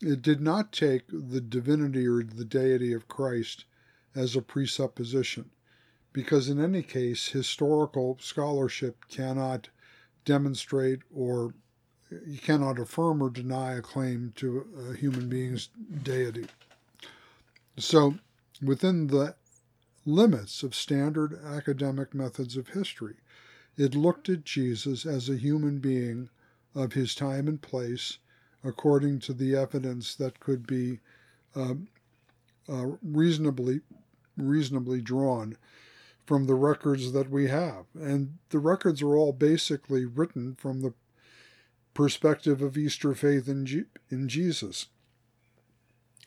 [0.00, 3.64] it did not take the divinity or the deity of Christ
[4.14, 5.50] as a presupposition,
[6.12, 9.68] because in any case, historical scholarship cannot
[10.24, 11.54] demonstrate or
[12.26, 15.68] you cannot affirm or deny a claim to a human being's
[16.02, 16.46] deity.
[17.78, 18.18] So,
[18.60, 19.34] within the
[20.04, 23.16] limits of standard academic methods of history,
[23.76, 26.28] it looked at Jesus as a human being
[26.74, 28.18] of his time and place,
[28.62, 31.00] according to the evidence that could be
[31.54, 31.74] uh,
[32.68, 33.80] uh, reasonably
[34.36, 35.56] reasonably drawn
[36.24, 37.84] from the records that we have.
[37.94, 40.94] And the records are all basically written from the
[41.94, 44.86] perspective of Easter faith in, G- in Jesus.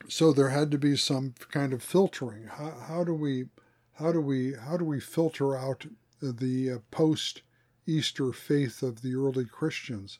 [0.08, 2.46] So there had to be some kind of filtering.
[2.48, 3.46] How, how do we
[3.93, 5.86] how do we how do we filter out
[6.22, 7.41] the uh, post
[7.88, 10.20] Easter faith of the early Christians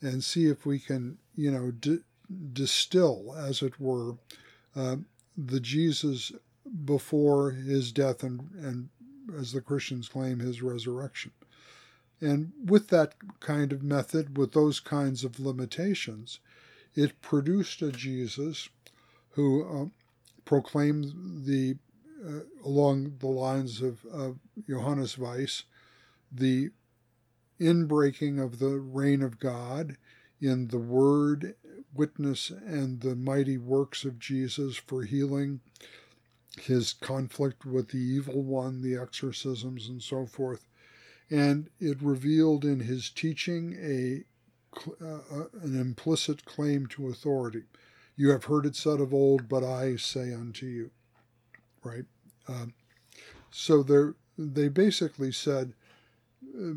[0.00, 2.04] and see if we can you know d-
[2.52, 4.16] distill as it were
[4.76, 4.96] uh,
[5.36, 6.32] the Jesus
[6.84, 8.88] before his death and and
[9.36, 11.32] as the Christians claim his resurrection.
[12.20, 16.40] And with that kind of method, with those kinds of limitations,
[16.94, 18.68] it produced a Jesus
[19.30, 19.86] who uh,
[20.44, 21.76] proclaimed the
[22.26, 25.64] uh, along the lines of, of Johannes Weiss,
[26.32, 26.70] the
[27.60, 29.96] inbreaking of the reign of God
[30.40, 31.54] in the word,
[31.94, 35.60] witness, and the mighty works of Jesus for healing,
[36.60, 40.66] his conflict with the evil one, the exorcisms, and so forth.
[41.30, 44.24] And it revealed in his teaching a
[45.00, 47.64] uh, an implicit claim to authority.
[48.18, 50.90] You have heard it said of old, but I say unto you
[51.82, 52.04] right?
[52.46, 52.74] Um,
[53.50, 53.84] so
[54.36, 55.72] they basically said
[56.56, 56.74] uh,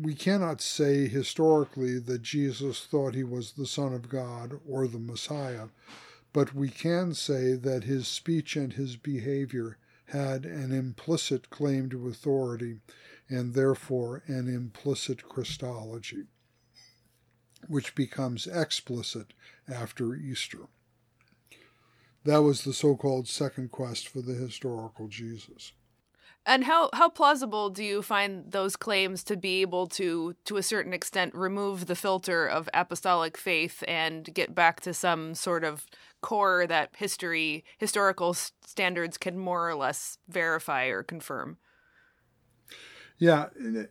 [0.00, 4.98] we cannot say historically that Jesus thought he was the Son of God or the
[4.98, 5.68] Messiah,
[6.32, 12.08] but we can say that his speech and his behavior had an implicit claim to
[12.08, 12.78] authority
[13.28, 16.24] and therefore an implicit Christology,
[17.66, 19.32] which becomes explicit
[19.68, 20.68] after Easter.
[22.24, 25.72] That was the so called second quest for the historical Jesus.
[26.44, 30.62] And how, how plausible do you find those claims to be able to, to a
[30.62, 35.86] certain extent, remove the filter of apostolic faith and get back to some sort of
[36.20, 41.58] core that history, historical standards can more or less verify or confirm?
[43.18, 43.46] Yeah,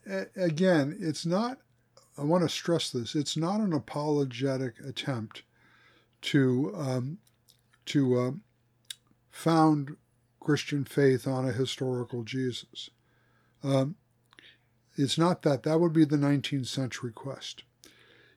[0.10, 1.60] uh, again, it's not,
[2.18, 5.44] I want to stress this, it's not an apologetic attempt
[6.22, 7.18] to um,
[7.86, 8.32] to uh,
[9.30, 9.96] found
[10.40, 12.90] Christian faith on a historical Jesus.
[13.64, 13.96] Um,
[14.98, 15.64] it's not that.
[15.64, 17.64] That would be the 19th century quest.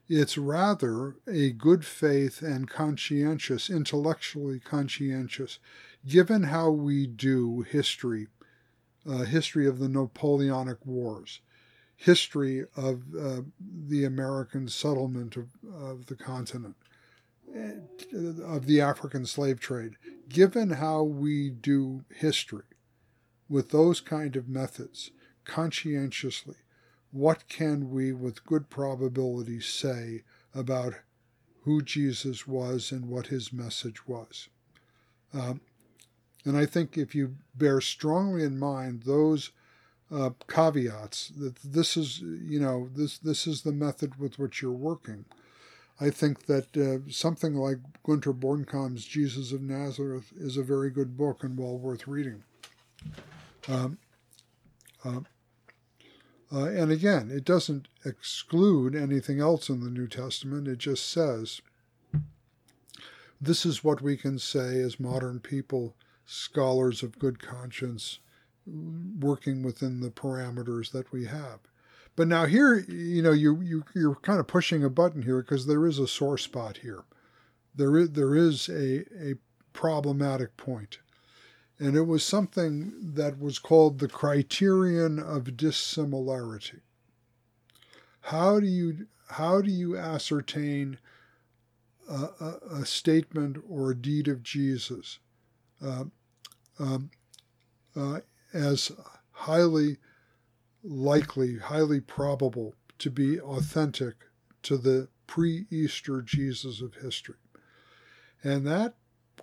[0.07, 5.59] It's rather a good faith and conscientious, intellectually conscientious,
[6.07, 8.27] given how we do history,
[9.09, 11.41] uh, history of the Napoleonic Wars,
[11.95, 16.75] history of uh, the American settlement of, of the continent,
[17.55, 19.95] of the African slave trade,
[20.29, 22.65] given how we do history
[23.47, 25.11] with those kind of methods,
[25.45, 26.55] conscientiously,
[27.11, 30.95] what can we with good probability say about
[31.61, 34.49] who Jesus was and what his message was?
[35.33, 35.61] Um,
[36.43, 39.51] and I think if you bear strongly in mind those
[40.11, 44.71] uh, caveats, that this is, you know, this this is the method with which you're
[44.71, 45.25] working
[45.99, 51.15] I think that uh, something like Gunter Bornkamm's Jesus of Nazareth is a very good
[51.15, 52.43] book and well worth reading.
[53.67, 53.97] Um,
[55.03, 55.21] uh,
[56.51, 60.67] uh, and again, it doesn't exclude anything else in the New Testament.
[60.67, 61.61] It just says,
[63.39, 65.95] this is what we can say as modern people,
[66.25, 68.19] scholars of good conscience,
[68.65, 71.59] working within the parameters that we have.
[72.15, 75.65] But now here, you know, you, you you're kind of pushing a button here because
[75.65, 77.03] there is a sore spot here.
[77.75, 79.01] There is there is a
[79.31, 79.35] a
[79.73, 80.99] problematic point,
[81.77, 86.79] and it was something that was called the criterion of dissimilarity.
[88.21, 90.99] How do you how do you ascertain
[92.09, 95.19] a, a, a statement or a deed of Jesus
[95.83, 96.05] uh,
[96.79, 97.09] um,
[97.95, 98.19] uh,
[98.53, 98.91] as
[99.31, 99.97] highly
[100.85, 104.15] likely, highly probable to be authentic
[104.63, 107.35] to the pre Easter Jesus of history.
[108.43, 108.95] And that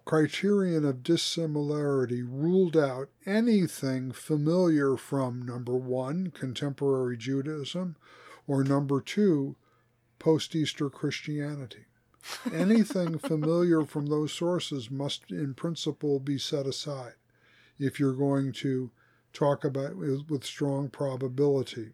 [0.04, 7.96] criterion of dissimilarity ruled out anything familiar from number one, contemporary Judaism,
[8.46, 9.56] or number two,
[10.18, 11.86] post Easter Christianity.
[12.52, 17.14] Anything familiar from those sources must, in principle, be set aside
[17.78, 18.92] if you're going to
[19.32, 21.90] talk about with strong probability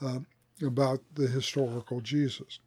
[0.00, 0.20] uh,
[0.62, 2.58] about the historical Jesus.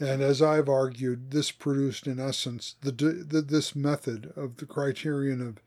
[0.00, 5.40] And as I've argued, this produced, in essence, the, the this method of the criterion
[5.40, 5.62] of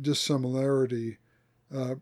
[0.00, 1.18] dissimilarity
[1.74, 1.96] uh,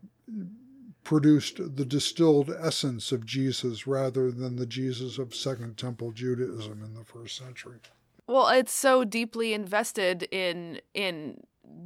[1.03, 6.93] produced the distilled essence of Jesus rather than the Jesus of Second Temple Judaism in
[6.93, 7.79] the first century.
[8.27, 11.41] Well, it's so deeply invested in in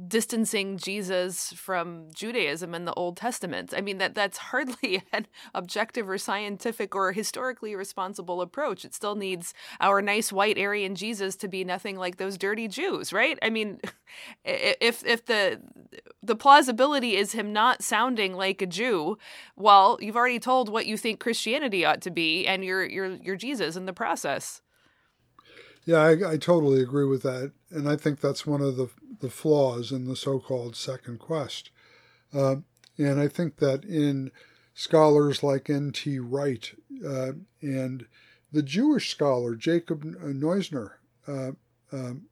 [0.08, 3.74] distancing Jesus from Judaism and the Old Testament.
[3.76, 8.84] I mean that that's hardly an objective or scientific or historically responsible approach.
[8.84, 13.12] It still needs our nice white Aryan Jesus to be nothing like those dirty Jews,
[13.12, 13.38] right?
[13.42, 13.80] I mean,
[14.44, 15.60] if if the
[16.22, 19.18] the plausibility is him not sounding like a Jew,
[19.56, 23.36] well, you've already told what you think Christianity ought to be, and you're you're you're
[23.36, 24.62] Jesus in the process.
[25.86, 28.88] Yeah, I, I totally agree with that, and I think that's one of the
[29.20, 31.70] the flaws in the so-called second quest.
[32.34, 32.56] Uh,
[32.98, 34.30] and I think that in
[34.74, 36.18] scholars like N.T.
[36.18, 36.70] Wright
[37.02, 37.32] uh,
[37.62, 38.06] and
[38.52, 40.92] the Jewish scholar Jacob Neusner,
[41.26, 41.52] uh,
[41.92, 42.26] um,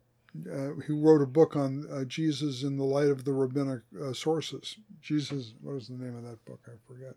[0.51, 4.13] uh who wrote a book on uh, Jesus in the light of the rabbinic uh,
[4.13, 4.77] sources.
[5.01, 6.61] Jesus, what is the name of that book?
[6.67, 7.15] I forget.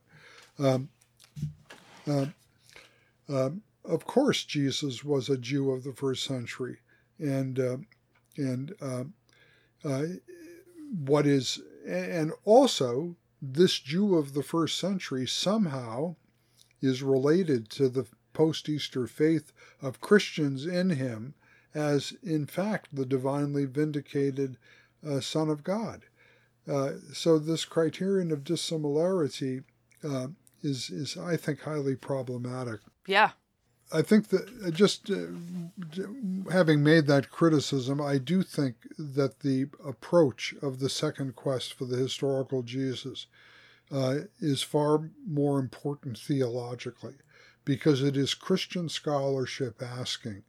[0.60, 0.90] Um,
[3.28, 6.78] um, of course, Jesus was a Jew of the first century,
[7.20, 7.86] and
[8.38, 10.04] and uh,
[11.06, 16.16] what is, and also this Jew of the first century somehow
[16.82, 19.52] is related to the post Easter faith
[19.82, 21.34] of Christians in him
[21.74, 24.58] as, in fact, the divinely vindicated
[25.08, 26.04] uh, Son of God.
[26.68, 29.62] Uh, so, this criterion of dissimilarity
[30.04, 30.28] uh,
[30.62, 32.82] is, is, I think, highly problematic.
[33.08, 33.32] Yeah,
[33.92, 35.28] I think that uh, just uh,
[36.52, 41.86] having made that criticism, I do think that the approach of the second quest for
[41.86, 43.28] the historical Jesus
[43.90, 47.16] uh, is far more important theologically
[47.64, 50.44] because it is Christian scholarship asking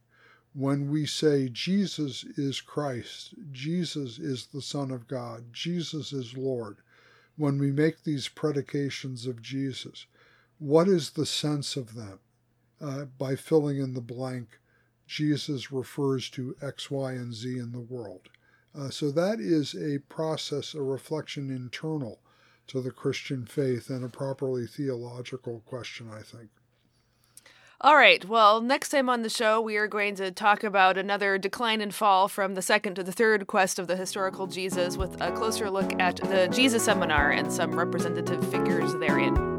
[0.53, 6.77] when we say Jesus is Christ, Jesus is the Son of God, Jesus is Lord,
[7.37, 10.07] when we make these predications of Jesus,
[10.57, 12.19] what is the sense of them?
[12.81, 14.59] Uh, by filling in the blank,
[15.07, 18.29] Jesus refers to X, Y, and Z in the world.
[18.77, 22.19] Uh, so that is a process, a reflection internal
[22.67, 26.49] to the Christian faith and a properly theological question, I think.
[27.81, 28.23] All right.
[28.25, 31.95] Well, next time on the show, we are going to talk about another decline and
[31.95, 35.69] fall from the second to the third quest of the historical Jesus with a closer
[35.69, 39.58] look at the Jesus Seminar and some representative figures therein.